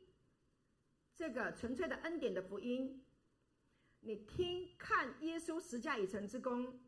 [1.14, 3.05] 这个纯粹的恩典的福音，
[4.01, 6.81] 你听看耶稣十架已成之功。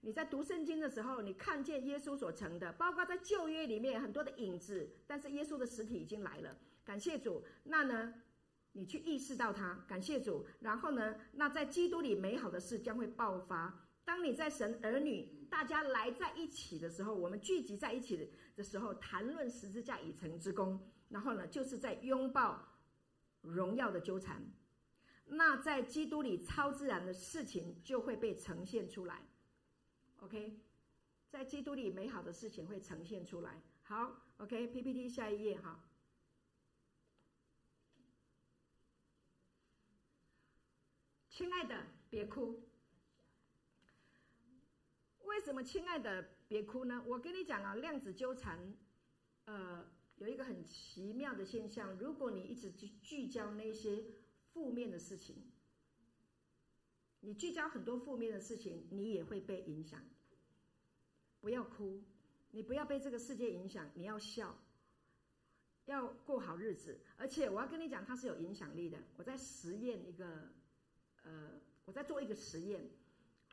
[0.00, 6.56] 你在读圣经的时候，你看见耶稣所成的，包括在旧约里面很多的影子，但是耶稣的实体已经来了。
[6.84, 7.44] 感谢主。
[7.62, 8.14] 那呢，
[8.72, 10.46] 你去意识到它，感谢主。
[10.60, 13.86] 然后呢，那在基督里美好的事将会爆发。
[14.04, 22.66] 当你在神儿女大家来在一起的时候，我们聚集在一起的时候，谈论十字架已成之功，然后呢，就是在拥抱
[23.42, 24.42] 荣耀的纠缠。
[25.24, 29.22] 那在基督里超自然的事情就会被呈现出来。
[30.20, 30.58] OK，
[31.28, 33.62] 在基督里美好的事情会呈现出来。
[33.82, 35.78] 好，OK，PPT、下一页哈。
[41.32, 42.62] 亲爱的，别哭。
[45.24, 47.02] 为什么亲爱的别哭呢？
[47.06, 48.74] 我跟你讲啊，量子纠缠，
[49.46, 49.82] 呃，
[50.16, 51.96] 有一个很奇妙的现象。
[51.98, 54.04] 如果你一直去聚焦那些
[54.52, 55.50] 负面的事情。
[57.20, 60.04] 你聚焦很多负面的事情，你也会被影响。
[61.40, 62.04] 不要哭，
[62.50, 64.58] 你不要被这个世界影响，你要笑，
[65.86, 67.00] 要过好日子。
[67.16, 68.98] 而且我要跟你讲，它是有影响力的。
[69.16, 70.52] 我在实验一个，
[71.22, 72.88] 呃，我在做一个实验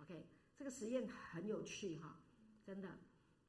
[0.01, 0.25] ，OK，
[0.57, 2.19] 这个实验很有趣哈，
[2.65, 2.89] 真的，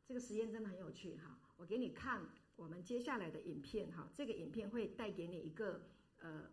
[0.06, 1.38] 这个实验真的很有趣哈。
[1.56, 2.22] 我给你看
[2.56, 5.82] 我们接下来的影片哈，这个影片会带给你一个
[6.20, 6.50] 呃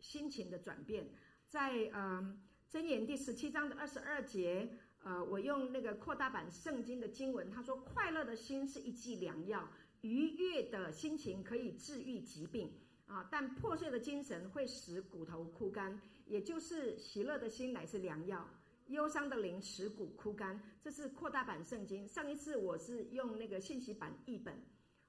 [0.00, 1.08] 心情的转变。
[1.48, 4.70] 在嗯箴言第十七章的二十二节。
[5.02, 9.66] 呃，我用那个扩大版圣经的经文，他说：“快乐的心是一剂良药，
[10.02, 12.70] 愉悦的心情可以治愈疾病
[13.06, 15.98] 啊，但破碎的精神会使骨头枯干。
[16.30, 18.48] 也就是喜乐的心乃是良药，
[18.86, 22.08] 忧伤的灵使骨枯干。”这是扩大版圣经。
[22.08, 24.54] 上一次我是用那个信息版译本，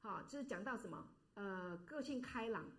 [0.01, 1.07] 好、啊，就是讲到什么？
[1.36, 2.69] 呃，个性开朗，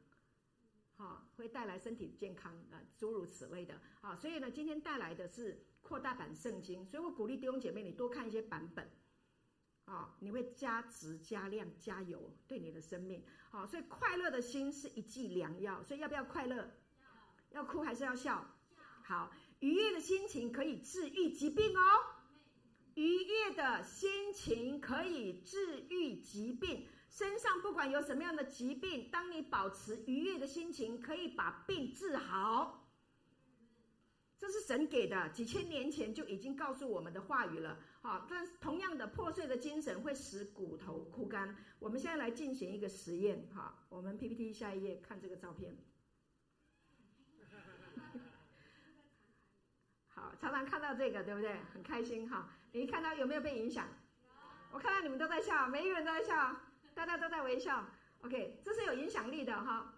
[0.97, 4.15] 好、啊，会带来身体健康啊，诸如此类的啊。
[4.17, 5.65] 所以呢，今天带来的是。
[5.83, 8.89] 扩大版圣经，所以我鼓励弟兄姐妹，你多看一些版本，
[9.85, 13.21] 啊、你会加值、加量、加油，对你的生命，
[13.51, 16.71] 好、所以快乐的心是一剂良药，所以要不要快乐？
[17.53, 18.45] 要哭还是要笑？
[19.05, 19.31] 好，
[19.61, 21.81] 愉悦的心情可以治愈疾病哦，
[22.95, 32.79] 愉悦的心情可以治愈疾病，身上不管有什么样的疾病，当你保持愉悦的心情，可以把病治好。
[34.39, 37.79] 这是神给的，几千年前就已经告诉我们的话语了。
[38.01, 41.57] 好，但同样的破碎的精神会使骨头枯干。
[41.79, 43.49] 我们现在来进行一个实验。
[43.55, 45.77] 哈，我们 PPT 下一页看这个照片。
[50.41, 51.57] 常常看到这个，对不对？
[51.73, 52.49] 很开心哈。
[52.73, 53.87] 你看到有没有被影响？
[54.71, 56.57] 我看到你们都在笑，每一个人都在笑，
[56.95, 57.85] 大家都在微笑。
[58.23, 59.95] OK，这是有影响力的哈，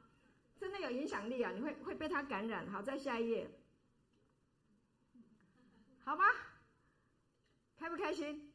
[0.58, 1.52] 真的有影响力啊！
[1.52, 2.68] 你会会被他感染。
[2.70, 3.50] 好，在下一页。
[6.04, 6.24] 好吗？
[7.76, 8.52] 开不开心？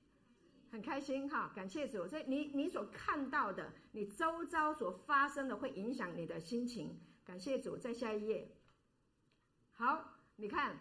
[0.71, 1.51] 很开心哈！
[1.55, 2.07] 感谢主。
[2.07, 6.99] 所以你你所看到的，你周遭所发生的，会影响你的心情。
[7.23, 8.49] 感谢主，在下一页。
[9.71, 10.77] 好，你看，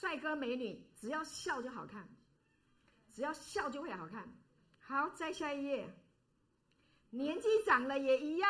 [0.00, 2.08] 帅哥美女，只要笑就好看，
[3.12, 4.26] 只要笑就会好看。
[4.78, 5.94] 好，在下一页。
[7.10, 8.48] 年纪长了也一样。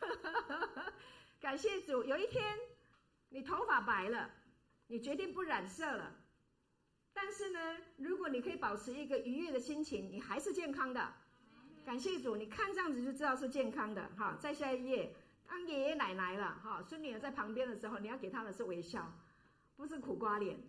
[1.40, 2.56] 感谢主，有一天
[3.28, 4.30] 你头发白了。
[4.86, 6.14] 你决定不染色了，
[7.12, 11.12] 但是呢，如果你可以保持一个愉悦的心情，你还是健康的。
[11.84, 14.08] 感谢主，你看这样子就知道是健康的。
[14.16, 15.12] 哈，在下一页，
[15.48, 19.12] 当爷爷奶奶了，哈，孙女儿在旁边的时候，你要给他的是微笑，
[19.80, 20.60] 不是苦瓜脸。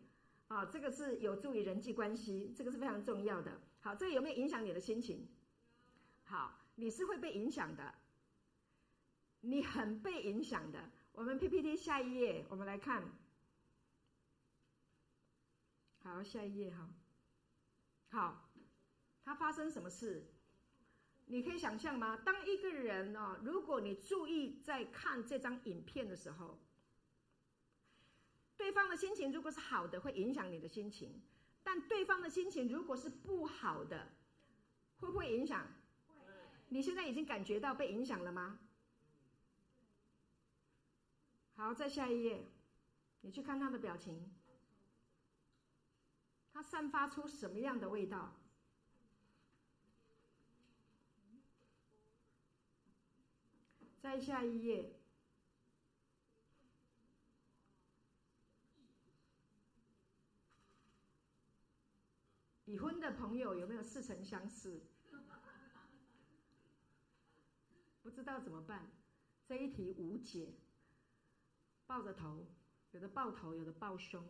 [0.47, 3.59] 啊，这个是有助于人际关系，这个是非常重要的。
[3.82, 5.28] 好，这个有没有影响你的心情？
[6.24, 7.93] 好，你是会被影响的，
[9.41, 10.89] 你很被影响的。
[11.12, 13.03] 我们 PPT 下一页，我们来看。
[16.03, 16.89] 好，下一页哈。
[18.12, 18.49] 好，
[19.26, 20.26] 他发生什么事？
[21.26, 22.18] 你可以想象吗？
[22.26, 26.57] 当一个人哦，如果你注意在看这张影片的时候，
[28.62, 31.09] 对方的心情如果是好的，会影响你的心情；
[31.64, 34.09] 但对方的心情如果是不好的，
[34.99, 35.66] 会不会影响？
[36.70, 38.59] 你现在已经感觉到被影响了吗？
[41.55, 42.45] 好，再下一页，
[43.22, 44.32] 你去看他的表情。
[46.53, 48.36] 他散发出什么样的味道？
[53.99, 55.00] 再下一页，
[62.72, 64.82] 已婚的朋友有没有似曾相识？
[68.01, 68.89] 不知道怎么办？
[69.45, 70.53] 这一题无解。
[71.86, 72.47] 抱着头，
[72.91, 74.26] 有的抱头，有的抱胸。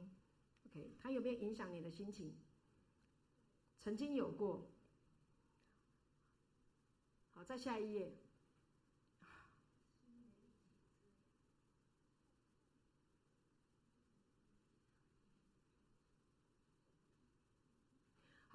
[0.66, 2.36] OK，它有没有影响你的心情？
[3.80, 4.72] 曾经有过。
[7.36, 8.18] 好，再下一页。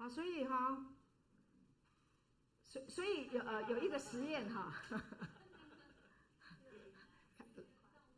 [0.09, 0.85] 所以哈，
[2.63, 4.73] 所所以有呃有一个实验哈。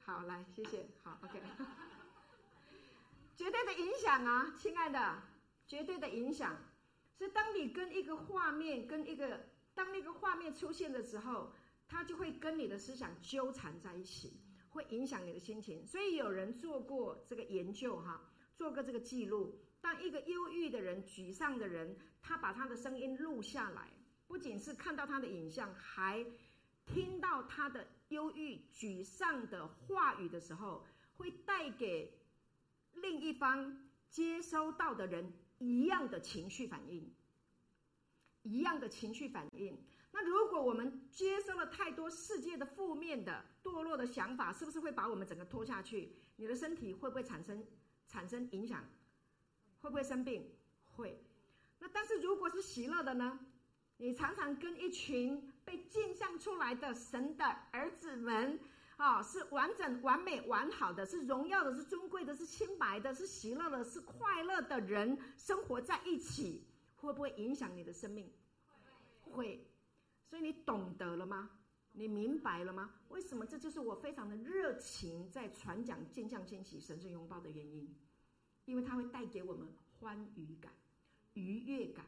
[0.02, 0.88] 好，来，谢谢。
[1.04, 1.42] 好，OK。
[3.36, 5.22] 绝对的影响啊，亲爱的，
[5.68, 6.58] 绝对的影响，
[7.18, 11.54] 是当你跟一个画面，跟一个当那个画面出现的时候，
[11.88, 15.86] 它就会跟你的思想纠缠在一起，会影响你的心情。
[15.86, 19.64] 所以有人做过这个研究哈，做过这个记录。
[19.82, 23.90] 当一个忧郁的人、沮丧的人，他把他的声音录下来，
[24.28, 26.26] 不仅是看到他的影像，还
[26.86, 32.16] 听到他的忧郁、沮丧的话语的时候，会带给。
[32.96, 37.14] 另一方接收到的人一样的情绪反应，
[38.42, 39.78] 一样的情绪反应。
[40.12, 46.12] 那如果我们接收了太多世界的负面的堕落的想法，是不是会把我们整个拖下去？
[46.36, 47.66] 你的身体会不会产生
[48.08, 48.84] 产生影响？
[49.82, 50.50] 会不会生病？
[50.96, 51.22] 会。
[51.80, 53.40] 那但是如果是喜乐的呢？
[53.98, 58.58] 你常常跟一群被镜像出来的神的儿子们，
[58.96, 66.66] 啊，是完整、完美、完好的，是荣耀的，是尊贵的，是清白的，是喜乐的，是快乐的人生活在一起，
[66.96, 68.32] 会不会影响你的生命？
[69.22, 69.68] 会。
[70.26, 71.50] 所以你懂得了吗？
[71.92, 72.94] 你明白了吗？
[73.10, 73.46] 为什么？
[73.46, 77.94] 这就是我非常的热情在传讲镜像信息、神圣拥抱的原因，
[78.70, 79.68] 因为它会带给我们
[80.00, 80.72] 欢愉感、
[81.34, 82.06] 愉悦感。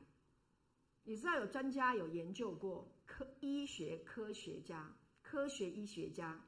[1.04, 6.40] 你知道有专家有研究过，科医学科学家、科学医学家，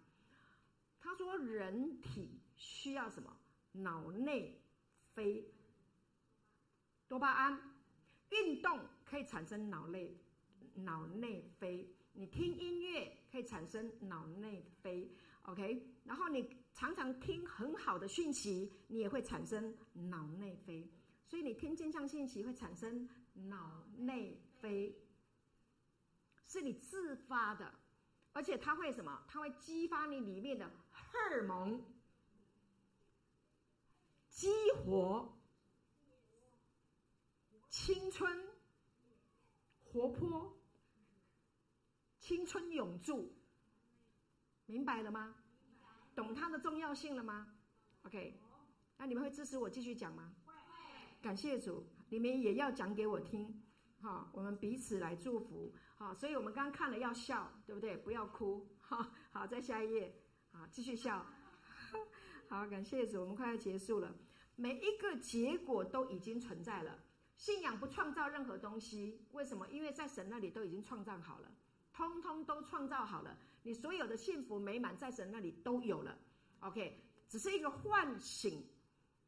[0.99, 3.35] 他说人体需要什么？
[3.71, 4.61] 脑内
[5.15, 5.51] 啡
[7.07, 7.59] 多巴胺，
[8.29, 10.15] 运动可以产生脑内
[10.75, 15.11] 脑内啡，你听音乐可以产生脑内啡
[15.41, 15.92] ，OK？
[16.03, 20.89] 然后你常常听很好的讯息，你也会产生脑内啡，
[21.25, 23.09] 所以你听正向信息会产生。
[23.35, 24.95] 脑内啡
[26.45, 27.73] 是你自发的，
[28.31, 29.25] 而且它会什么？
[29.27, 31.83] 它会激发你里面的荷尔蒙，
[34.29, 35.35] 激活
[37.69, 38.47] 青春、
[39.83, 40.55] 活泼、
[42.19, 43.35] 青春永驻，
[44.67, 45.35] 明白了吗？
[46.15, 47.47] 懂它的重要性了吗
[48.03, 48.39] ？OK，
[48.97, 50.33] 那你们会支持我继续讲吗？
[51.21, 51.85] 感谢主。
[52.09, 53.63] 你们也要讲给我听，
[53.99, 57.97] 好，我们彼此来祝福，好，所以我们刚刚看了要笑，对不对？
[57.97, 60.13] 不要哭，好，好，再下一页，
[60.51, 61.25] 好，继续笑，
[62.47, 64.15] 好，感谢主，我们快要结束了，
[64.55, 66.99] 每一个结果都已经存在了，
[67.35, 69.67] 信仰不创造任何东西，为什么？
[69.69, 71.51] 因为在神那里都已经创造好了，
[71.91, 76.17] 通通都创造好了，你所有的幸福美满在神那里都有了
[76.59, 78.63] ，OK，只是一个唤醒，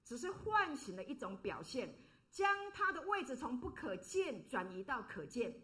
[0.03, 1.93] 只是唤醒的一种表现。
[2.31, 5.55] 将它的位置从不可见转移到可见，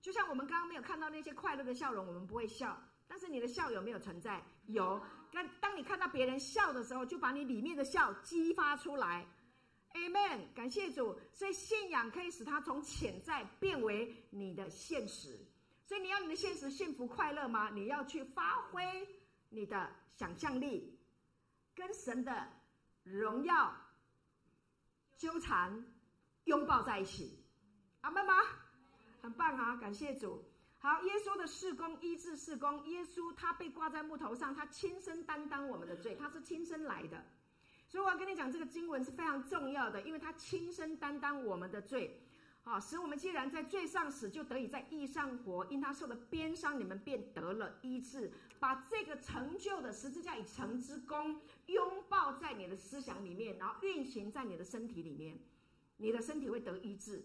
[0.00, 2.80] 就像我们刚刚没有看到那些快乐的笑容，我们不会笑。
[3.08, 4.40] 但是你的笑有没有存在？
[4.66, 5.02] 有。
[5.32, 9.26] 那当你看到别人笑的时候，就把你里面的笑激发出来。
[9.90, 11.18] Amen，感谢主。
[11.32, 15.43] 所以信仰可以使它从潜在变为你的现实。
[15.86, 17.70] 所以你要你的现实幸福快乐吗？
[17.70, 18.82] 你要去发挥
[19.48, 20.98] 你的想象力，
[21.74, 22.48] 跟神的
[23.02, 23.74] 荣耀
[25.16, 25.84] 纠缠。
[26.44, 27.42] 拥抱在一起，
[28.02, 28.34] 阿们吗？
[29.22, 29.76] 很棒啊！
[29.76, 30.44] 感谢主。
[30.78, 37.24] 好，耶稣的事工医治事工，耶稣他被挂在木头上，他亲身担当我们的罪，他是亲身来的。
[37.88, 42.20] 所以我要跟你讲，这个经文是非常重要的，因为他亲身担当我们的罪，
[42.64, 45.66] 好，使我们既然在罪上死，就得以在义上活。
[45.66, 48.32] 因他受的鞭伤，你们便得了医治。
[48.58, 55.38] 把这个成就的十字架已成之功拥抱在你的思想里面，然后运行在你的身体里面。
[55.98, 57.22] 你的身体会得医治，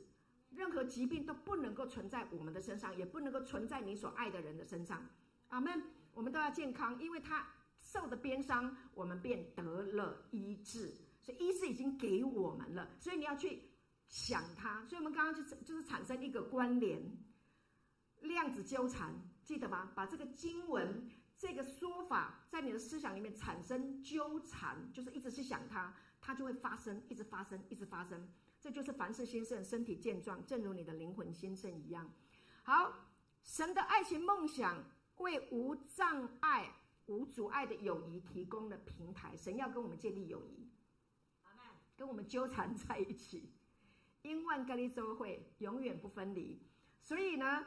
[0.50, 5.06] 任何疾病都不能够存在我们的身上，也不能够存在你所爱的人的身上。
[5.48, 5.82] 阿门。
[6.14, 7.48] 我们都要健康，因为他
[7.80, 10.94] 受的鞭伤，我们便得了医治。
[11.22, 13.62] 所以医治已经给我们了，所以你要去
[14.10, 14.86] 想它。
[14.86, 17.02] 所以我们刚刚就是就是产生一个关联，
[18.22, 19.92] 量子纠缠，记得吗？
[19.96, 28.30] 把这个经文这个说法在你的思想里面产生纠缠，就是一直去想它，它就会发生，一直发生，一直发生。
[28.60, 32.12] 这就是凡事兴盛，身体健壮，正如你的灵魂兴盛一样。
[32.62, 32.94] 好，
[33.44, 34.84] 神的爱情梦想
[35.18, 36.70] 为无障碍、
[37.06, 39.38] 无阻碍的友谊提供了平台。
[39.38, 40.70] 神要跟我们建立友谊，
[41.96, 43.50] 跟我们纠缠在一起，
[44.22, 46.62] 因万格利州会永远不分离。
[47.02, 47.66] 所以呢，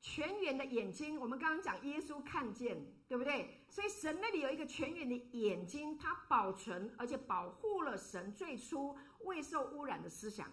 [0.00, 3.64] 泉源的眼睛，我们刚刚讲耶稣看见，对不对？
[3.68, 10.50] 所以神那里有一个泉源的眼睛，它保存而且保护了神最初未受污染的思想。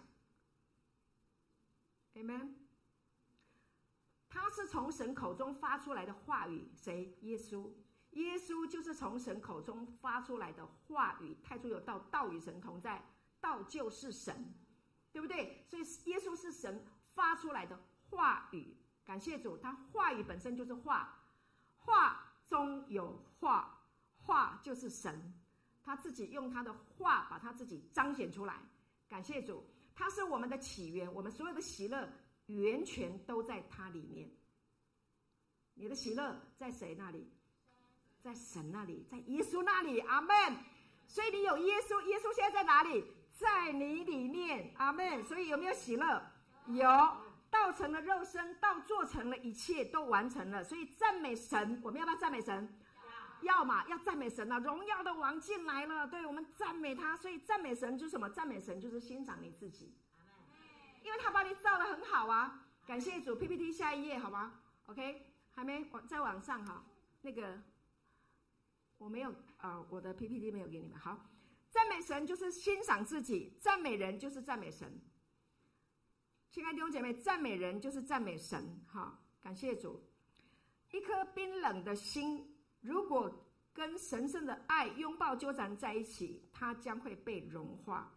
[2.14, 2.54] Amen。
[4.28, 7.16] 他是从神口中发出来的话语，谁？
[7.22, 7.70] 耶稣。
[8.12, 11.36] 耶稣就是从神口中发出来的话语。
[11.42, 13.02] 太初有道，道与神同在，
[13.40, 14.54] 道就是神，
[15.16, 15.64] 对不对？
[15.66, 16.78] 所以耶稣是神
[17.14, 17.80] 发出来的
[18.10, 18.76] 话语。
[19.02, 21.18] 感谢主，他话语本身就是话，
[21.78, 23.82] 话中有话，
[24.18, 25.32] 话就是神，
[25.82, 28.60] 他自己用他的话把他自己彰显出来。
[29.08, 29.64] 感谢主，
[29.94, 32.06] 他是我们的起源，我们所有的喜乐
[32.48, 34.30] 源泉都在他里面。
[35.72, 37.26] 你的喜乐在谁那里？
[38.20, 39.98] 在神那里，在耶稣那里。
[40.00, 40.28] 阿门。
[41.08, 43.02] 所以你有耶稣，耶稣现在在哪里？
[43.36, 44.72] 在你里面。
[44.78, 45.24] 阿门。
[45.24, 46.22] 所以有没有喜乐？
[46.66, 46.86] 有。
[47.48, 50.64] 道成了肉身，道做成了一切，都完成了。
[50.64, 52.68] 所以赞美神，我们要不要赞美神？
[53.42, 54.58] 要嘛，要赞美神啊！
[54.58, 57.16] 荣耀的王进来了，对，我们赞美他。
[57.16, 58.28] 所以赞美神就是什么？
[58.30, 59.94] 赞美神就是欣赏你自己，
[61.04, 62.66] 因为他把你造的很好啊！
[62.86, 64.54] 感谢主，PPT 下一页好吗
[64.86, 66.84] ？OK，还没往再往上哈，
[67.22, 67.58] 那个
[68.98, 70.98] 我没有啊，我的 PPT 没有给你们。
[70.98, 71.16] 好，
[71.76, 74.90] 赞美神就是欣赏自己，赞美人就是赞美神。
[76.50, 78.80] 亲爱的弟兄姐妹，赞美人就是赞美神。
[78.86, 80.02] 哈，感谢主，
[80.90, 82.50] 一颗冰冷的心。
[82.80, 83.30] 如果
[83.74, 88.10] 跟神圣的爱拥抱纠缠在一起，它将会被融化，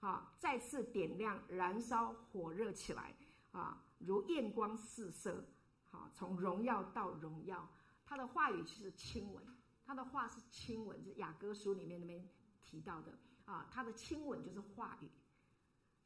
[0.00, 3.16] 啊，再次点亮、燃烧、火热起来，
[3.50, 5.42] 啊，如焰光四射，
[5.90, 7.66] 好，从荣耀到荣耀。
[8.04, 9.42] 他的话语是亲吻，
[9.86, 12.22] 他的话是亲吻，是雅歌书里面那边
[12.66, 15.08] 提到的，啊，他的亲吻就是话语。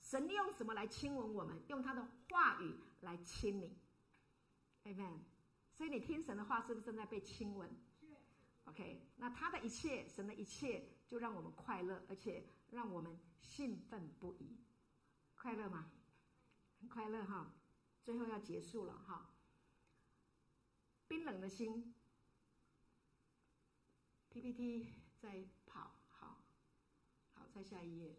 [0.03, 1.61] 神用什么来亲吻我们？
[1.69, 3.77] 用他的话语来亲你
[4.85, 5.21] ，Amen。
[5.73, 7.71] 所以你听神的话，是不是正在被亲吻
[8.65, 14.59] ？OK，那他的一切，神的一切，就让我们快乐，而且让我们兴奋不已。
[15.35, 15.91] 快乐吗？
[16.81, 17.55] 很快乐哈。
[18.03, 19.31] 最后要结束了哈。
[21.07, 21.95] 冰冷的心
[24.31, 24.87] ，PPT
[25.19, 25.45] 在
[27.61, 28.17] 好，再下一页。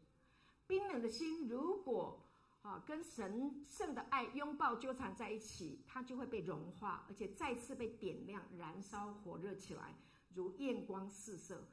[0.68, 2.24] 冰冷的心，如果
[2.62, 9.96] 啊跟神圣的爱拥抱纠缠在一起，它就会被融化，而且再次被点亮、燃烧、火热起来。
[10.36, 11.68] 如焰光四射，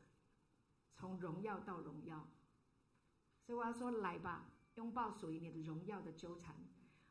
[0.95, 2.27] 从荣耀到荣耀，
[3.45, 4.47] 所以我要说，来吧，
[4.77, 6.57] 拥抱属于你的荣耀的纠缠。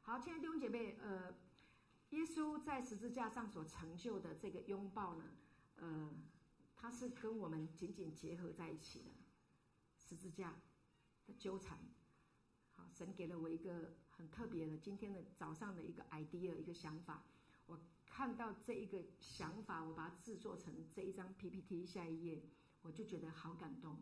[0.01, 1.35] 好，亲爱的弟兄姐妹，呃，
[2.09, 5.23] 耶稣在十字架上所成就的这个拥抱呢，
[5.77, 6.09] 呃，
[6.75, 9.11] 它是跟我们紧紧结合在一起的，
[10.07, 10.55] 十字架
[11.25, 11.77] 的纠缠。
[12.71, 17.23] 好，神给了我一个很特别的，今天的早上的一个 idea，一个想法，
[17.65, 17.79] 我。
[18.09, 21.85] 看到这一个想法，我把它制作成这一张 PPT。
[21.85, 22.41] 下一页，
[22.81, 23.99] 我就觉得好感动。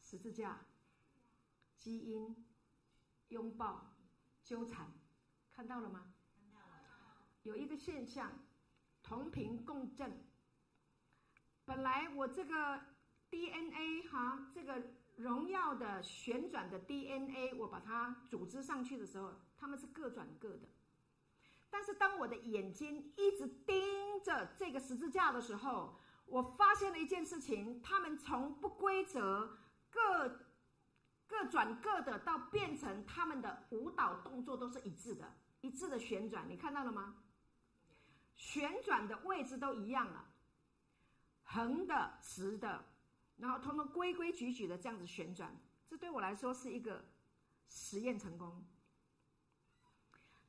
[0.00, 0.64] 十字架、
[1.76, 2.46] 基因、
[3.28, 3.94] 拥抱、
[4.42, 4.90] 纠缠，
[5.52, 6.14] 看到了吗？
[7.42, 8.32] 有一个现象，
[9.02, 10.24] 同频共振。
[11.66, 12.80] 本来我这个
[13.30, 14.82] DNA 哈，这个
[15.16, 20.68] 荣耀的旋转的 DNA，我把它组织上去的时候，它们是各转各的。
[21.70, 29.58] 但是当我的眼睛一直盯着这个十字架的时候，我发现了一件事情：他们从不规则、
[29.90, 30.40] 各
[31.26, 35.30] 各转各的，到变成他们的舞蹈动作都是一致的、
[35.60, 36.48] 一致的旋转。
[36.48, 37.16] 你看到了吗？
[38.34, 40.24] 旋转的位置都一样了，
[41.42, 42.84] 横的、直的，
[43.38, 45.56] 然后通通规规矩矩的这样子旋转。
[45.88, 47.04] 这对我来说是一个
[47.68, 48.62] 实验成功。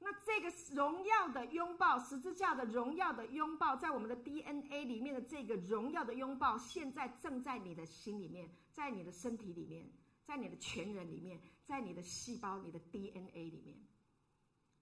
[0.01, 9.91] 那这个荣耀的拥抱，十字架的荣耀的拥抱，在我们的 DNA 里面的这个荣耀的拥抱，现在正在你的心里面，在你的身体里面，
[10.23, 13.77] 在你的全人里面，在你的细胞、你的 DNA 里面，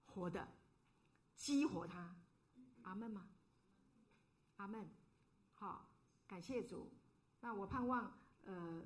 [0.06, 0.48] 活的，
[1.34, 2.16] 激活它。
[2.82, 3.28] 阿门吗？
[4.56, 4.88] 阿门。
[5.54, 5.90] 好，
[6.28, 6.90] 感谢主。
[7.40, 8.12] 那我盼望，
[8.44, 8.82] 呃，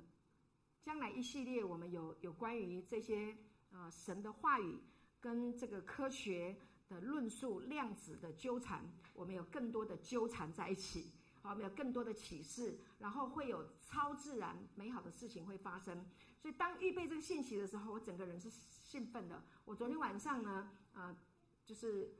[0.81, 3.37] 将来一系列我们有有关于这些、
[3.71, 4.79] 呃、神的话语。
[5.23, 6.53] 跟这个科学
[6.89, 16.05] 的论述、量子的纠缠，我们有更多的纠缠在一起，好，我们有更多的启示，然后会有超自然美好的事情会发生。
[16.41, 19.41] 所以当预备这个信息的时候，我整个人是兴奋的。
[19.63, 21.15] 我昨天晚上呢，呃，
[21.63, 22.13] 就是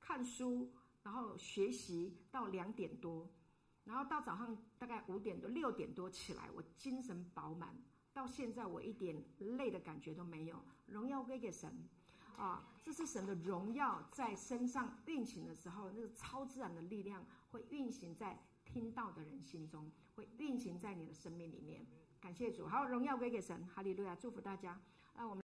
[0.00, 0.72] 看书，
[1.02, 3.28] 然后学习到两点多，
[3.88, 7.74] 然后到早上大概五点多、六点多起来，我精神饱满，
[8.12, 10.62] 到现在我一点累的感觉都没有。
[10.86, 11.72] 荣耀归给神。
[12.36, 21.84] 啊，这是神的荣耀在身上运行的时候，那个超自然的力量会运行在听到的人心中，会运行在你的生命里面。
[22.20, 24.78] 感谢主，好，荣耀归给神，哈利路亚，祝福大家。
[25.14, 25.36] 那我们。